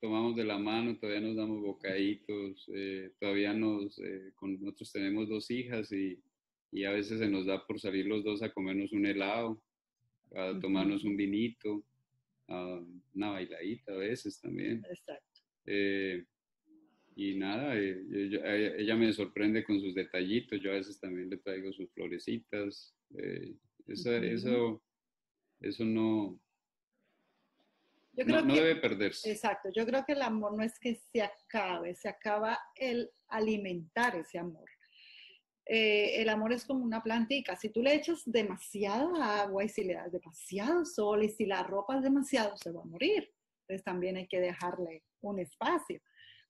tomamos 0.00 0.36
de 0.36 0.44
la 0.44 0.58
mano, 0.58 0.96
todavía 0.96 1.22
nos 1.22 1.34
damos 1.34 1.60
bocaditos, 1.60 2.70
eh, 2.72 3.12
todavía 3.18 3.52
nos, 3.52 3.98
eh, 3.98 4.30
con 4.36 4.60
nosotros 4.60 4.92
tenemos 4.92 5.28
dos 5.28 5.50
hijas 5.50 5.90
y, 5.90 6.22
y, 6.74 6.84
a 6.84 6.90
veces 6.90 7.18
se 7.18 7.28
nos 7.28 7.46
da 7.46 7.64
por 7.66 7.80
salir 7.80 8.06
los 8.06 8.24
dos 8.24 8.42
a 8.42 8.52
comernos 8.52 8.92
un 8.92 9.06
helado, 9.06 9.62
a 10.34 10.58
tomarnos 10.60 11.04
un 11.04 11.16
vinito, 11.16 11.84
a 12.48 12.80
una 13.14 13.30
bailadita 13.30 13.92
a 13.92 13.96
veces 13.96 14.40
también. 14.40 14.84
Exacto. 14.88 15.40
y 17.16 17.36
nada, 17.36 17.76
ella, 17.76 18.96
me 18.96 19.12
sorprende 19.12 19.64
con 19.64 19.80
sus 19.80 19.94
detallitos, 19.94 20.60
yo 20.60 20.72
a 20.72 20.74
veces 20.74 20.98
también 20.98 21.30
le 21.30 21.36
traigo 21.38 21.72
sus 21.72 21.90
florecitas. 21.92 22.94
eso, 23.86 24.16
eso, 24.16 24.82
eso 25.60 25.84
no, 25.84 26.40
no, 28.16 28.54
debe 28.54 28.76
perderse. 28.76 29.30
Exacto, 29.30 29.70
yo 29.74 29.84
creo 29.86 30.04
que 30.04 30.12
el 30.12 30.22
amor 30.22 30.56
no 30.56 30.62
es 30.62 30.78
que 30.78 30.94
se 30.94 31.22
acabe, 31.22 31.94
se 31.94 32.08
acaba 32.08 32.58
el 32.76 33.10
alimentar 33.28 34.16
ese 34.16 34.38
amor. 34.38 34.68
Eh, 35.66 36.20
el 36.20 36.28
amor 36.28 36.52
es 36.52 36.64
como 36.66 36.84
una 36.84 37.02
plantica, 37.02 37.56
si 37.56 37.70
tú 37.70 37.82
le 37.82 37.94
echas 37.94 38.22
demasiada 38.26 39.42
agua 39.42 39.64
y 39.64 39.68
si 39.68 39.82
le 39.82 39.94
das 39.94 40.12
demasiado 40.12 40.84
sol 40.84 41.24
y 41.24 41.30
si 41.30 41.46
la 41.46 41.62
ropa 41.62 41.96
es 41.96 42.02
demasiado, 42.02 42.56
se 42.56 42.70
va 42.70 42.82
a 42.82 42.86
morir. 42.86 43.32
Entonces 43.62 43.82
también 43.82 44.16
hay 44.16 44.26
que 44.26 44.40
dejarle 44.40 45.02
un 45.22 45.38
espacio. 45.38 46.00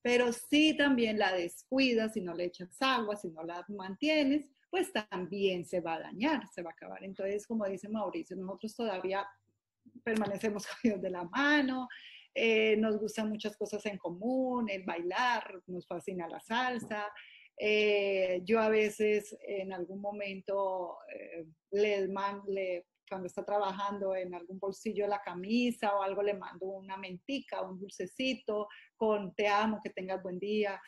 Pero 0.03 0.33
si 0.33 0.77
también 0.77 1.19
la 1.19 1.33
descuidas, 1.33 2.13
si 2.13 2.21
no 2.21 2.35
le 2.35 2.45
echas 2.45 2.77
agua, 2.81 3.17
si 3.17 3.29
no 3.31 3.43
la 3.43 3.65
mantienes, 3.69 4.51
pues 4.69 4.93
también 4.93 5.65
se 5.65 5.81
va 5.81 5.95
a 5.95 6.01
dañar, 6.01 6.49
se 6.53 6.63
va 6.63 6.71
a 6.71 6.73
acabar. 6.73 7.05
Entonces, 7.05 7.47
como 7.47 7.65
dice 7.67 7.89
Mauricio, 7.89 8.37
nosotros 8.37 8.75
todavía 8.75 9.27
permanecemos 10.03 10.67
cogidos 10.83 11.01
de 11.01 11.11
la 11.11 11.25
mano, 11.25 11.89
eh, 12.35 12.77
nos 12.77 12.99
gustan 12.99 13.29
muchas 13.29 13.57
cosas 13.57 13.87
en 13.87 13.97
común, 13.97 14.69
el 14.69 14.83
bailar, 14.83 15.63
nos 15.69 15.87
fascina 15.87 16.27
la 16.29 16.41
salsa. 16.41 17.07
Eh, 17.57 18.41
yo 18.45 18.61
a 18.61 18.69
veces 18.69 19.37
en 19.47 19.73
algún 19.73 20.01
momento 20.01 20.99
eh, 21.15 21.47
le, 21.71 22.09
le, 22.49 22.87
cuando 23.09 23.27
está 23.27 23.45
trabajando 23.45 24.15
en 24.17 24.35
algún 24.35 24.59
bolsillo 24.59 25.05
de 25.05 25.11
la 25.11 25.23
camisa 25.23 25.95
o 25.97 26.03
algo, 26.03 26.23
le 26.23 26.35
mando 26.35 26.67
una 26.67 26.97
mentica, 26.97 27.63
un 27.63 27.79
dulcecito 27.79 28.69
con 28.97 29.35
te 29.35 29.47
amo, 29.47 29.81
que 29.83 29.91
tengas 29.91 30.23
buen 30.23 30.39
día. 30.39 30.81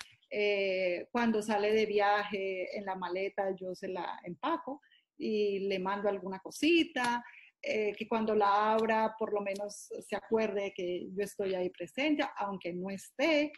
cuando 1.12 1.40
sale 1.40 1.72
de 1.72 1.86
viaje 1.86 2.76
en 2.76 2.84
la 2.84 2.96
maleta, 2.96 3.54
yo 3.54 3.74
se 3.74 3.88
la 3.88 4.18
empaco 4.24 4.80
y 5.16 5.60
le 5.68 5.78
mando 5.78 6.08
alguna 6.08 6.40
cosita. 6.40 7.22
Eh, 7.68 7.94
que 7.96 8.06
cuando 8.06 8.32
la 8.32 8.74
abra 8.74 9.16
por 9.18 9.32
lo 9.32 9.40
menos 9.40 9.88
se 10.06 10.14
acuerde 10.14 10.72
que 10.72 11.08
yo 11.10 11.24
estoy 11.24 11.52
ahí 11.54 11.68
presente, 11.70 12.24
aunque 12.36 12.72
no 12.72 12.90
esté. 12.90 13.52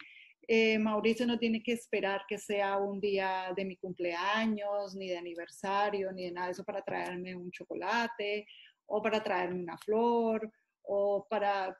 Eh, 0.51 0.79
Mauricio 0.79 1.27
no 1.27 1.37
tiene 1.37 1.61
que 1.61 1.73
esperar 1.73 2.23
que 2.27 2.39
sea 2.39 2.79
un 2.79 2.99
día 2.99 3.53
de 3.55 3.63
mi 3.65 3.77
cumpleaños, 3.77 4.95
ni 4.95 5.07
de 5.07 5.15
aniversario, 5.15 6.11
ni 6.11 6.23
de 6.23 6.31
nada 6.31 6.47
de 6.47 6.53
eso 6.53 6.63
para 6.63 6.81
traerme 6.81 7.35
un 7.35 7.51
chocolate 7.51 8.47
o 8.87 8.99
para 8.99 9.21
traerme 9.21 9.61
una 9.61 9.77
flor 9.77 10.51
o 10.81 11.27
para 11.29 11.77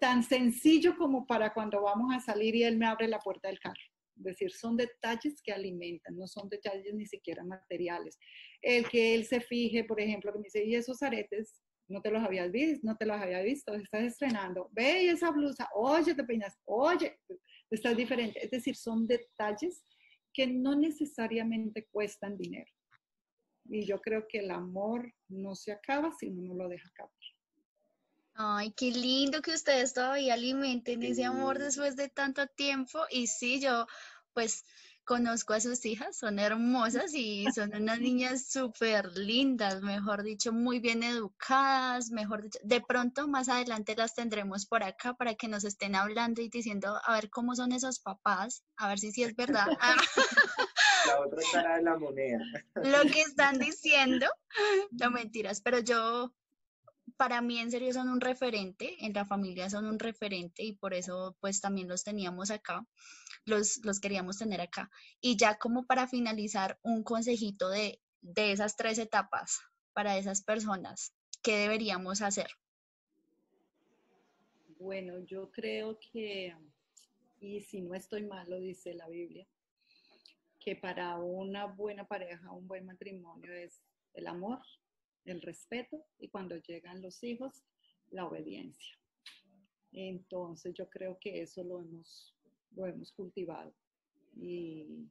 tan 0.00 0.24
sencillo 0.24 0.96
como 0.96 1.28
para 1.28 1.54
cuando 1.54 1.80
vamos 1.80 2.12
a 2.12 2.18
salir 2.18 2.56
y 2.56 2.64
él 2.64 2.76
me 2.76 2.86
abre 2.86 3.06
la 3.06 3.20
puerta 3.20 3.46
del 3.46 3.60
carro. 3.60 3.84
Es 4.16 4.24
decir, 4.24 4.50
son 4.50 4.76
detalles 4.76 5.40
que 5.40 5.52
alimentan, 5.52 6.16
no 6.16 6.26
son 6.26 6.48
detalles 6.48 6.92
ni 6.92 7.06
siquiera 7.06 7.44
materiales. 7.44 8.18
El 8.62 8.88
que 8.88 9.14
él 9.14 9.26
se 9.26 9.40
fije, 9.40 9.84
por 9.84 10.00
ejemplo, 10.00 10.32
que 10.32 10.40
me 10.40 10.44
dice, 10.46 10.64
y 10.64 10.74
esos 10.74 11.04
aretes, 11.04 11.62
no 11.88 12.00
te 12.00 12.10
los 12.10 12.22
habías 12.22 12.50
visto, 12.50 12.86
no 12.86 12.96
te 12.96 13.06
los 13.06 13.20
había 13.20 13.42
visto, 13.42 13.74
estás 13.74 14.02
estrenando, 14.02 14.68
ve 14.72 15.10
esa 15.10 15.30
blusa, 15.30 15.68
oye, 15.74 16.14
te 16.14 16.24
peinas, 16.24 16.58
oye, 16.64 17.18
estás 17.70 17.96
diferente. 17.96 18.44
Es 18.44 18.50
decir, 18.50 18.76
son 18.76 19.06
detalles 19.06 19.84
que 20.32 20.46
no 20.46 20.74
necesariamente 20.74 21.86
cuestan 21.90 22.36
dinero. 22.36 22.70
Y 23.66 23.86
yo 23.86 24.00
creo 24.00 24.26
que 24.28 24.40
el 24.40 24.50
amor 24.50 25.12
no 25.28 25.54
se 25.54 25.72
acaba 25.72 26.12
si 26.12 26.26
uno 26.26 26.42
no 26.42 26.54
lo 26.54 26.68
deja 26.68 26.88
acabar. 26.88 27.12
Ay, 28.36 28.72
qué 28.72 28.90
lindo 28.90 29.42
que 29.42 29.52
ustedes 29.52 29.94
todavía 29.94 30.34
alimenten 30.34 31.02
ese 31.04 31.24
amor 31.24 31.58
después 31.58 31.94
de 31.94 32.08
tanto 32.08 32.46
tiempo. 32.48 33.04
Y 33.10 33.28
sí, 33.28 33.60
yo 33.60 33.86
pues 34.32 34.64
conozco 35.04 35.52
a 35.52 35.60
sus 35.60 35.84
hijas, 35.86 36.16
son 36.16 36.38
hermosas 36.38 37.14
y 37.14 37.46
son 37.54 37.74
unas 37.74 38.00
niñas 38.00 38.48
súper 38.48 39.16
lindas, 39.16 39.82
mejor 39.82 40.22
dicho, 40.22 40.52
muy 40.52 40.80
bien 40.80 41.02
educadas, 41.02 42.10
mejor 42.10 42.42
dicho. 42.42 42.58
De 42.62 42.80
pronto 42.80 43.28
más 43.28 43.48
adelante 43.48 43.94
las 43.96 44.14
tendremos 44.14 44.66
por 44.66 44.82
acá 44.82 45.14
para 45.14 45.34
que 45.34 45.48
nos 45.48 45.64
estén 45.64 45.94
hablando 45.94 46.42
y 46.42 46.48
diciendo 46.48 46.98
a 47.04 47.14
ver 47.14 47.30
cómo 47.30 47.54
son 47.54 47.72
esos 47.72 48.00
papás, 48.00 48.64
a 48.76 48.88
ver 48.88 48.98
si 48.98 49.12
sí 49.12 49.22
es 49.22 49.34
verdad. 49.36 49.66
La 51.06 51.20
otra 51.20 51.42
cara 51.52 51.76
de 51.76 51.82
la 51.82 51.98
moneda. 51.98 52.38
Lo 52.76 53.02
que 53.02 53.20
están 53.28 53.58
diciendo, 53.58 54.26
no 54.90 55.10
mentiras, 55.10 55.60
pero 55.60 55.78
yo 55.80 56.32
para 57.16 57.40
mí 57.40 57.58
en 57.58 57.70
serio 57.70 57.92
son 57.92 58.08
un 58.08 58.20
referente, 58.20 59.04
en 59.04 59.12
la 59.12 59.24
familia 59.24 59.70
son 59.70 59.86
un 59.86 59.98
referente 59.98 60.62
y 60.62 60.72
por 60.72 60.94
eso 60.94 61.36
pues 61.40 61.60
también 61.60 61.88
los 61.88 62.04
teníamos 62.04 62.50
acá, 62.50 62.86
los, 63.44 63.84
los 63.84 64.00
queríamos 64.00 64.38
tener 64.38 64.60
acá. 64.60 64.90
Y 65.20 65.36
ya 65.36 65.58
como 65.58 65.86
para 65.86 66.06
finalizar, 66.06 66.78
un 66.82 67.02
consejito 67.02 67.68
de, 67.68 68.00
de 68.20 68.52
esas 68.52 68.76
tres 68.76 68.98
etapas 68.98 69.60
para 69.92 70.16
esas 70.18 70.42
personas, 70.42 71.14
¿qué 71.42 71.56
deberíamos 71.58 72.22
hacer? 72.22 72.48
Bueno, 74.78 75.20
yo 75.20 75.50
creo 75.50 75.98
que, 75.98 76.54
y 77.40 77.60
si 77.62 77.80
no 77.80 77.94
estoy 77.94 78.24
mal, 78.24 78.48
lo 78.50 78.58
dice 78.58 78.94
la 78.94 79.08
Biblia, 79.08 79.46
que 80.58 80.76
para 80.76 81.16
una 81.16 81.66
buena 81.66 82.06
pareja, 82.06 82.50
un 82.50 82.66
buen 82.66 82.86
matrimonio 82.86 83.52
es 83.52 83.82
el 84.14 84.26
amor, 84.26 84.60
el 85.24 85.40
respeto 85.42 86.04
y 86.18 86.28
cuando 86.28 86.56
llegan 86.56 87.02
los 87.02 87.22
hijos, 87.22 87.62
la 88.10 88.26
obediencia. 88.26 88.98
Entonces 89.92 90.74
yo 90.74 90.88
creo 90.88 91.18
que 91.18 91.42
eso 91.42 91.62
lo 91.62 91.80
hemos, 91.80 92.33
lo 92.74 92.86
hemos 92.86 93.12
cultivado. 93.12 93.74
Y, 94.36 95.08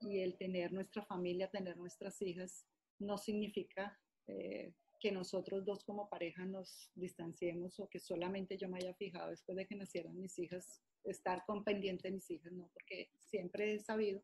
y 0.00 0.18
el 0.20 0.36
tener 0.36 0.72
nuestra 0.72 1.02
familia, 1.04 1.50
tener 1.50 1.76
nuestras 1.76 2.20
hijas, 2.22 2.66
no 2.98 3.18
significa 3.18 3.98
eh, 4.26 4.72
que 5.00 5.12
nosotros 5.12 5.64
dos 5.64 5.84
como 5.84 6.08
pareja 6.08 6.44
nos 6.44 6.90
distanciemos 6.94 7.78
o 7.78 7.88
que 7.88 8.00
solamente 8.00 8.56
yo 8.56 8.68
me 8.68 8.78
haya 8.78 8.94
fijado 8.94 9.30
después 9.30 9.56
de 9.56 9.66
que 9.66 9.76
nacieron 9.76 10.18
mis 10.20 10.38
hijas, 10.38 10.82
estar 11.04 11.44
con 11.46 11.64
pendiente 11.64 12.08
de 12.08 12.14
mis 12.14 12.30
hijas, 12.30 12.52
no, 12.52 12.68
porque 12.74 13.10
siempre 13.18 13.74
he 13.74 13.78
sabido 13.78 14.22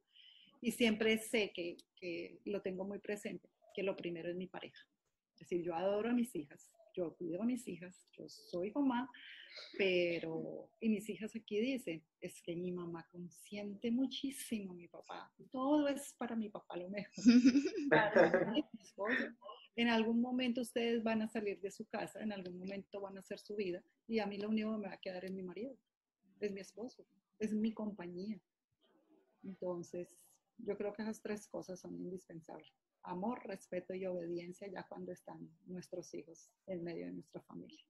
y 0.60 0.72
siempre 0.72 1.18
sé 1.18 1.52
que, 1.54 1.76
que 1.96 2.40
lo 2.44 2.60
tengo 2.60 2.84
muy 2.84 2.98
presente, 2.98 3.48
que 3.74 3.82
lo 3.82 3.96
primero 3.96 4.30
es 4.30 4.36
mi 4.36 4.48
pareja. 4.48 4.80
Es 5.34 5.40
decir, 5.40 5.62
yo 5.62 5.74
adoro 5.74 6.10
a 6.10 6.12
mis 6.12 6.34
hijas, 6.34 6.72
yo 6.94 7.14
cuido 7.16 7.42
a 7.42 7.46
mis 7.46 7.66
hijas, 7.68 8.08
yo 8.12 8.28
soy 8.28 8.72
mamá, 8.72 9.08
pero, 9.76 10.70
y 10.80 10.88
mis 10.88 11.08
hijas 11.08 11.34
aquí 11.34 11.60
dicen, 11.60 12.02
es 12.20 12.40
que 12.42 12.54
mi 12.56 12.72
mamá 12.72 13.06
consiente 13.10 13.90
muchísimo 13.90 14.72
a 14.72 14.74
mi 14.74 14.88
papá, 14.88 15.32
todo 15.50 15.88
es 15.88 16.14
para 16.14 16.36
mi 16.36 16.48
papá 16.48 16.76
lo 16.76 16.88
mejor. 16.88 17.14
en 19.76 19.88
algún 19.88 20.20
momento 20.20 20.60
ustedes 20.60 21.02
van 21.02 21.22
a 21.22 21.28
salir 21.28 21.60
de 21.60 21.70
su 21.70 21.86
casa, 21.86 22.20
en 22.20 22.32
algún 22.32 22.58
momento 22.58 23.00
van 23.00 23.16
a 23.16 23.20
hacer 23.20 23.38
su 23.38 23.56
vida, 23.56 23.82
y 24.06 24.20
a 24.20 24.26
mí 24.26 24.38
lo 24.38 24.48
único 24.48 24.72
que 24.72 24.78
me 24.78 24.88
va 24.88 24.94
a 24.94 25.00
quedar 25.00 25.24
es 25.24 25.32
mi 25.32 25.42
marido, 25.42 25.76
es 26.40 26.52
mi 26.52 26.60
esposo, 26.60 27.04
es 27.38 27.52
mi 27.52 27.72
compañía. 27.72 28.40
Entonces, 29.42 30.16
yo 30.58 30.76
creo 30.76 30.92
que 30.92 31.02
esas 31.02 31.20
tres 31.20 31.48
cosas 31.48 31.80
son 31.80 31.94
indispensables. 31.96 32.72
Amor, 33.02 33.44
respeto 33.46 33.92
y 33.94 34.06
obediencia 34.06 34.68
ya 34.68 34.86
cuando 34.88 35.12
están 35.12 35.50
nuestros 35.66 36.14
hijos 36.14 36.50
en 36.66 36.82
medio 36.82 37.06
de 37.06 37.12
nuestra 37.12 37.42
familia. 37.42 37.84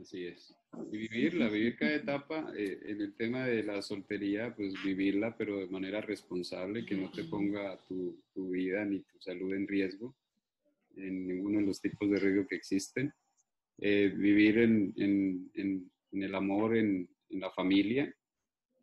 Así 0.00 0.26
es. 0.26 0.54
Y 0.90 0.98
vivirla, 0.98 1.48
vivir 1.48 1.76
cada 1.76 1.94
etapa, 1.94 2.52
eh, 2.56 2.80
en 2.86 3.00
el 3.00 3.14
tema 3.14 3.46
de 3.46 3.62
la 3.62 3.80
soltería, 3.80 4.54
pues 4.54 4.74
vivirla, 4.84 5.36
pero 5.36 5.58
de 5.58 5.68
manera 5.68 6.00
responsable, 6.00 6.84
que 6.84 6.96
no 6.96 7.10
te 7.12 7.24
ponga 7.24 7.78
tu, 7.86 8.20
tu 8.34 8.50
vida 8.50 8.84
ni 8.84 9.00
tu 9.00 9.20
salud 9.20 9.54
en 9.54 9.68
riesgo, 9.68 10.16
en 10.96 11.28
ninguno 11.28 11.60
de 11.60 11.66
los 11.66 11.80
tipos 11.80 12.10
de 12.10 12.18
riesgo 12.18 12.46
que 12.46 12.56
existen. 12.56 13.12
Eh, 13.78 14.12
vivir 14.16 14.58
en, 14.58 14.94
en, 14.96 15.50
en, 15.54 16.22
el 16.22 16.34
amor, 16.34 16.76
en, 16.76 17.08
la 17.30 17.50
familia. 17.50 18.14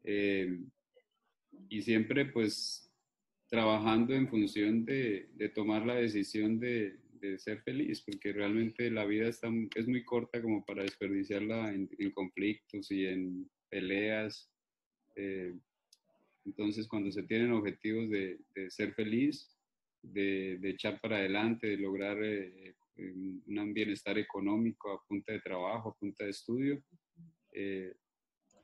Eh, 0.04 0.60
y 1.70 1.82
siempre 1.82 2.26
pues 2.26 2.92
trabajando 3.50 4.14
en 4.14 4.28
función 4.28 4.84
de, 4.84 5.30
de 5.36 5.50
tomar 5.50 5.86
la 5.86 5.96
decisión 5.96 6.60
de, 6.60 7.01
de, 7.22 7.38
ser 7.40 7.62
feliz, 7.62 8.02
porque 8.02 8.34
realmente 8.34 8.90
la 8.90 9.06
vida 9.06 9.28
está, 9.28 9.50
es 9.76 9.88
muy 9.88 10.04
corta 10.04 10.42
como 10.42 10.66
para 10.66 10.84
desperdiciarla 10.84 11.74
en, 11.74 11.90
conflictos 12.14 12.92
y 12.92 13.06
en 13.06 13.50
peleas. 13.70 14.50
Eh, 15.16 15.54
entonces, 16.46 16.88
cuando 16.88 17.12
se 17.12 17.24
tienen 17.24 17.52
objetivos 17.52 18.10
de, 18.10 18.40
de 18.56 18.70
ser 18.72 18.94
feliz, 18.94 19.56
de, 20.02 20.60
echar 20.64 21.00
para 21.00 21.18
adelante, 21.18 21.68
de 21.68 21.78
lograr 21.78 22.24
eh, 22.24 22.76
eh, 22.98 23.14
un 23.14 23.74
bienestar 23.74 24.18
económico 24.18 24.92
a 24.92 25.04
punta 25.06 25.32
de 25.32 25.42
trabajo, 25.42 25.90
a 25.90 25.96
punta 25.96 26.26
de 26.26 26.32
estudio, 26.32 26.84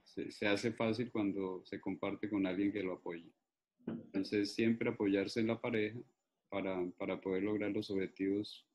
se, 0.03 0.47
hace 0.47 0.71
fácil 0.71 1.11
cuando 1.11 1.63
se 1.65 1.79
comparte 1.79 2.29
con 2.29 2.45
alguien 2.47 2.71
que 2.71 2.83
lo 2.83 2.93
apoye. 2.93 3.31
Entonces, 3.85 4.53
siempre 4.53 4.89
apoyarse 4.89 5.39
en 5.39 5.47
la 5.47 5.61
pareja 5.61 5.99
para, 6.49 6.85
para 6.97 7.19
poder 7.19 7.43
lograr 7.43 7.71
los 7.71 7.89
objetivos 7.89 8.65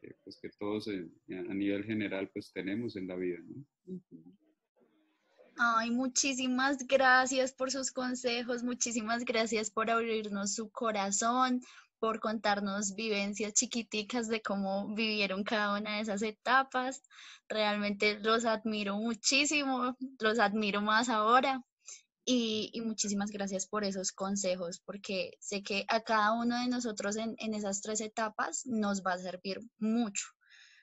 que, 0.00 0.14
pues, 0.24 0.38
que 0.40 0.50
todos 0.50 0.88
a 0.88 1.54
nivel 1.54 1.84
general 1.84 2.28
pues 2.32 2.52
tenemos 2.52 2.96
en 2.96 3.06
la 3.06 3.16
vida. 3.16 3.38
Ay, 5.58 5.90
muchísimas 5.90 6.86
gracias 6.86 7.52
por 7.52 7.70
sus 7.70 7.92
consejos, 7.92 8.62
muchísimas 8.62 9.24
gracias 9.24 9.70
por 9.70 9.90
abrirnos 9.90 10.54
su 10.54 10.70
corazón, 10.70 11.60
por 11.98 12.18
contarnos 12.18 12.96
vivencias 12.96 13.52
chiquiticas 13.52 14.28
de 14.28 14.42
cómo 14.42 14.92
vivieron 14.94 15.44
cada 15.44 15.78
una 15.78 15.96
de 15.96 16.00
esas 16.00 16.22
etapas. 16.22 17.02
Realmente 17.48 18.18
los 18.18 18.44
admiro 18.44 18.96
muchísimo, 18.96 19.96
los 20.18 20.40
admiro 20.40 20.80
más 20.80 21.08
ahora. 21.08 21.62
Y, 22.24 22.80
muchísimas 22.84 23.30
gracias 23.30 23.66
por 23.66 23.84
esos 23.84 24.12
consejos, 24.12 24.80
porque 24.84 25.36
sé 25.40 25.62
que 25.62 25.84
a 25.88 26.02
cada 26.02 26.32
uno 26.32 26.60
de 26.60 26.68
nosotros 26.68 27.16
en, 27.16 27.36
esas 27.54 27.80
tres 27.80 28.00
etapas 28.00 28.64
nos 28.64 29.02
va 29.02 29.14
a 29.14 29.18
servir 29.18 29.60
mucho. 29.78 30.24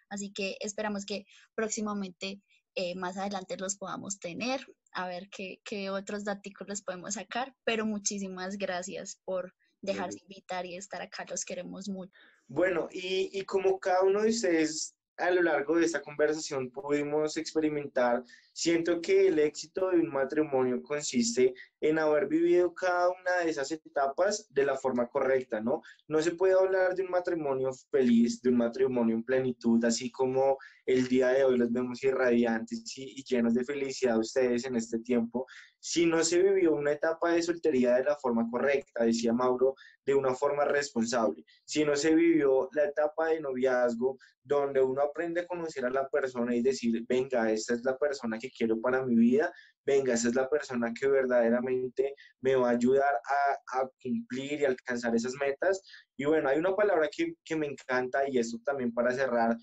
Así 0.10 0.34
que 0.34 0.58
esperamos 0.60 1.06
que 1.06 1.26
próximamente, 1.56 2.42
eh, 2.76 2.96
más 2.96 3.16
adelante, 3.18 3.56
los 3.58 3.78
podamos 3.78 4.20
tener, 4.20 4.66
a 4.92 5.08
ver 5.08 5.30
qué, 5.30 5.62
qué 5.64 5.90
otros 5.90 6.26
datos 6.26 6.52
les 6.68 6.82
podemos 6.82 7.14
sacar, 7.14 7.56
pero 7.64 7.86
muchísimas 7.86 8.58
gracias 8.58 9.22
por 9.24 9.54
dejarse 9.82 10.20
invitar 10.24 10.66
y 10.66 10.76
estar 10.76 11.02
acá, 11.02 11.26
los 11.30 11.46
queremos 11.46 11.88
mucho. 11.88 12.12
Bueno, 12.48 12.90
y, 12.92 13.30
y 13.32 13.46
como 13.46 13.80
cada 13.80 14.02
uno 14.02 14.24
de 14.24 14.30
ustedes 14.30 14.96
a 15.20 15.32
lo 15.32 15.42
largo 15.42 15.76
de 15.76 15.86
esta 15.86 16.02
conversación 16.02 16.72
pudimos 16.72 17.38
experimentar, 17.38 18.24
siento 18.60 19.00
que 19.00 19.28
el 19.30 19.40
éxito 19.40 19.90
de 19.90 20.00
un 20.00 20.10
matrimonio 20.10 20.84
consiste 20.84 21.54
en 21.80 21.98
haber 21.98 22.28
vivido 22.28 22.74
cada 22.74 23.08
una 23.08 23.38
de 23.42 23.52
esas 23.52 23.72
etapas 23.72 24.48
de 24.50 24.66
la 24.66 24.76
forma 24.76 25.08
correcta, 25.08 25.62
¿no? 25.62 25.82
No 26.10 26.22
se 26.22 26.34
puede 26.34 26.56
hablar 26.56 26.94
de 26.94 27.04
un 27.04 27.10
matrimonio 27.10 27.72
feliz, 27.90 28.42
de 28.42 28.50
un 28.50 28.58
matrimonio 28.58 29.16
en 29.16 29.24
plenitud, 29.24 29.82
así 29.86 30.12
como 30.12 30.58
el 30.86 31.08
día 31.08 31.30
de 31.30 31.46
hoy 31.46 31.58
los 31.58 31.72
vemos 31.72 32.04
irradiantes 32.04 32.98
y, 32.98 33.22
y 33.22 33.24
llenos 33.24 33.54
de 33.54 33.64
felicidad 33.64 34.20
ustedes 34.20 34.66
en 34.66 34.76
este 34.76 35.00
tiempo, 35.00 35.48
si 35.80 36.06
no 36.06 36.22
se 36.26 36.42
vivió 36.42 36.76
una 36.76 36.92
etapa 36.92 37.32
de 37.32 37.42
soltería 37.42 37.96
de 37.96 38.04
la 38.04 38.18
forma 38.18 38.46
correcta, 38.52 39.06
decía 39.06 39.32
Mauro, 39.32 39.76
de 40.06 40.16
una 40.16 40.34
forma 40.34 40.66
responsable, 40.66 41.46
si 41.64 41.86
no 41.86 41.96
se 41.96 42.14
vivió 42.14 42.68
la 42.74 42.86
etapa 42.86 43.28
de 43.28 43.40
noviazgo 43.40 44.18
donde 44.44 44.82
uno 44.82 45.02
aprende 45.04 45.42
a 45.42 45.48
conocer 45.48 45.86
a 45.86 45.92
la 45.92 46.10
persona 46.10 46.56
y 46.56 46.62
decir, 46.62 47.06
venga, 47.08 47.52
esta 47.52 47.76
es 47.76 47.84
la 47.84 47.96
persona 47.98 48.40
que 48.40 48.49
quiero 48.50 48.80
para 48.82 49.06
mi 49.06 49.16
vida, 49.16 49.52
venga, 49.86 50.14
esta 50.14 50.30
es 50.30 50.36
la 50.36 50.50
persona 50.50 50.94
que 50.94 51.08
verdaderamente 51.08 52.14
me 52.42 52.56
va 52.56 52.70
a 52.70 52.74
ayudar 52.74 53.16
a, 53.74 53.88
cumplir 54.02 54.62
y 54.62 54.66
alcanzar 54.66 55.16
esas 55.16 55.34
metas. 55.40 55.82
Y 56.18 56.26
bueno, 56.26 56.50
hay 56.50 56.60
una 56.60 56.76
palabra 56.76 57.10
que, 57.16 57.34
que 57.44 57.56
me 57.56 57.68
encanta 57.68 58.28
y 58.28 58.38
esto 58.38 58.58
también 58.64 58.94
para 58.94 59.12
cerrar, 59.12 59.58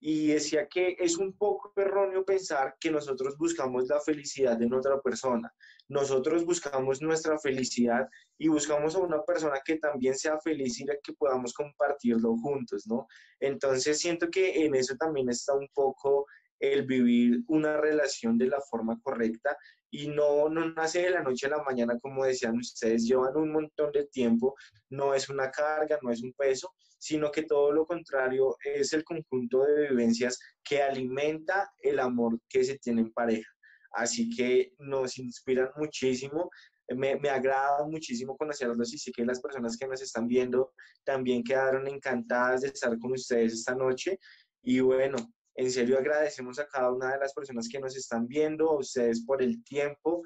y 0.00 0.28
decía 0.28 0.68
que 0.68 0.96
es 0.98 1.18
un 1.18 1.36
poco 1.36 1.72
erróneo 1.76 2.24
pensar 2.24 2.76
que 2.78 2.90
nosotros 2.90 3.36
buscamos 3.36 3.88
la 3.88 4.00
felicidad 4.00 4.56
de 4.56 4.68
otra 4.72 5.00
persona. 5.00 5.52
Nosotros 5.88 6.44
buscamos 6.44 7.02
nuestra 7.02 7.38
felicidad 7.38 8.06
y 8.38 8.48
buscamos 8.48 8.94
a 8.94 9.00
una 9.00 9.22
persona 9.24 9.60
que 9.64 9.76
también 9.78 10.14
sea 10.14 10.38
feliz 10.38 10.80
y 10.80 10.86
que 11.02 11.12
podamos 11.14 11.52
compartirlo 11.52 12.36
juntos, 12.36 12.86
¿no? 12.86 13.08
Entonces 13.40 13.98
siento 13.98 14.28
que 14.30 14.64
en 14.64 14.74
eso 14.76 14.94
también 14.96 15.30
está 15.30 15.54
un 15.54 15.68
poco 15.74 16.26
el 16.60 16.86
vivir 16.86 17.42
una 17.48 17.76
relación 17.76 18.36
de 18.38 18.46
la 18.48 18.60
forma 18.60 19.00
correcta 19.02 19.56
y 19.90 20.08
no, 20.08 20.48
no 20.48 20.70
nace 20.70 21.02
de 21.02 21.10
la 21.10 21.22
noche 21.22 21.46
a 21.46 21.50
la 21.50 21.62
mañana, 21.62 21.98
como 22.00 22.24
decían 22.24 22.56
ustedes, 22.56 23.04
llevan 23.04 23.36
un 23.36 23.52
montón 23.52 23.90
de 23.92 24.06
tiempo, 24.06 24.54
no 24.90 25.14
es 25.14 25.28
una 25.28 25.50
carga, 25.50 25.98
no 26.02 26.10
es 26.10 26.22
un 26.22 26.32
peso, 26.34 26.72
sino 26.98 27.30
que 27.30 27.44
todo 27.44 27.72
lo 27.72 27.86
contrario 27.86 28.56
es 28.62 28.92
el 28.92 29.04
conjunto 29.04 29.64
de 29.64 29.88
vivencias 29.88 30.38
que 30.62 30.82
alimenta 30.82 31.70
el 31.78 32.00
amor 32.00 32.38
que 32.48 32.64
se 32.64 32.78
tiene 32.78 33.02
en 33.02 33.12
pareja. 33.12 33.48
Así 33.92 34.28
que 34.28 34.74
nos 34.78 35.16
inspiran 35.18 35.70
muchísimo, 35.76 36.50
me, 36.88 37.16
me, 37.16 37.30
agrada 37.30 37.86
muchísimo 37.86 38.36
conocerlos 38.36 38.92
y 38.92 38.98
sé 38.98 39.12
que 39.12 39.24
las 39.24 39.40
personas 39.40 39.76
que 39.76 39.86
nos 39.86 40.02
están 40.02 40.26
viendo 40.26 40.72
también 41.04 41.42
quedaron 41.42 41.86
encantadas 41.86 42.62
de 42.62 42.68
estar 42.68 42.98
con 42.98 43.12
ustedes 43.12 43.54
esta 43.54 43.74
noche. 43.74 44.18
Y 44.62 44.80
bueno, 44.80 45.16
en 45.58 45.72
serio 45.72 45.98
agradecemos 45.98 46.58
a 46.60 46.68
cada 46.68 46.92
una 46.92 47.12
de 47.12 47.18
las 47.18 47.34
personas 47.34 47.68
que 47.68 47.80
nos 47.80 47.96
están 47.96 48.28
viendo, 48.28 48.70
a 48.70 48.78
ustedes 48.78 49.24
por 49.24 49.42
el 49.42 49.62
tiempo 49.64 50.22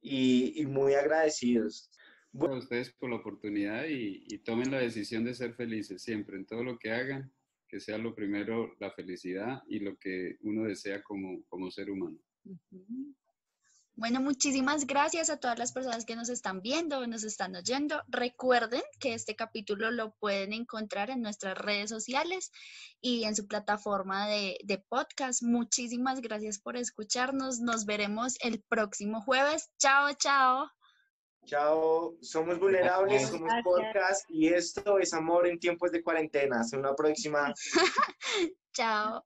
y, 0.00 0.60
y 0.60 0.66
muy 0.66 0.94
agradecidos. 0.94 1.90
Bueno, 2.32 2.56
a 2.56 2.58
ustedes 2.58 2.92
por 2.92 3.10
la 3.10 3.16
oportunidad 3.16 3.84
y, 3.88 4.38
tomen 4.38 4.72
la 4.72 4.78
decisión 4.78 5.24
de 5.24 5.34
ser 5.34 5.54
felices 5.54 6.02
siempre 6.02 6.36
en 6.36 6.44
todo 6.44 6.64
lo 6.64 6.76
que 6.76 6.90
hagan, 6.90 7.32
que 7.68 7.78
sea 7.78 7.96
lo 7.98 8.16
primero 8.16 8.74
la 8.80 8.90
felicidad 8.90 9.62
y 9.68 9.78
lo 9.78 9.96
que 9.96 10.38
uno 10.40 10.64
desea 10.64 11.04
como, 11.04 11.44
como 11.44 11.70
ser 11.70 11.90
humano. 11.90 12.18
Bueno, 13.96 14.20
muchísimas 14.20 14.88
gracias 14.88 15.30
a 15.30 15.38
todas 15.38 15.56
las 15.56 15.72
personas 15.72 16.04
que 16.04 16.16
nos 16.16 16.28
están 16.28 16.60
viendo, 16.62 17.06
nos 17.06 17.22
están 17.22 17.54
oyendo. 17.54 18.02
Recuerden 18.08 18.82
que 18.98 19.14
este 19.14 19.36
capítulo 19.36 19.92
lo 19.92 20.14
pueden 20.16 20.52
encontrar 20.52 21.10
en 21.10 21.22
nuestras 21.22 21.56
redes 21.56 21.90
sociales 21.90 22.50
y 23.00 23.22
en 23.22 23.36
su 23.36 23.46
plataforma 23.46 24.26
de, 24.26 24.58
de 24.64 24.78
podcast. 24.78 25.42
Muchísimas 25.44 26.20
gracias 26.20 26.58
por 26.58 26.76
escucharnos. 26.76 27.60
Nos 27.60 27.86
veremos 27.86 28.34
el 28.40 28.62
próximo 28.68 29.22
jueves. 29.22 29.70
Chao, 29.78 30.12
chao. 30.14 30.68
Chao, 31.46 32.16
somos 32.20 32.58
vulnerables, 32.58 33.28
somos 33.28 33.52
podcast 33.62 34.24
y 34.28 34.48
esto 34.48 34.98
es 34.98 35.12
amor 35.12 35.46
en 35.46 35.58
tiempos 35.58 35.92
de 35.92 36.02
cuarentena. 36.02 36.60
Hasta 36.60 36.78
una 36.78 36.96
próxima. 36.96 37.52
Chao. 38.72 39.24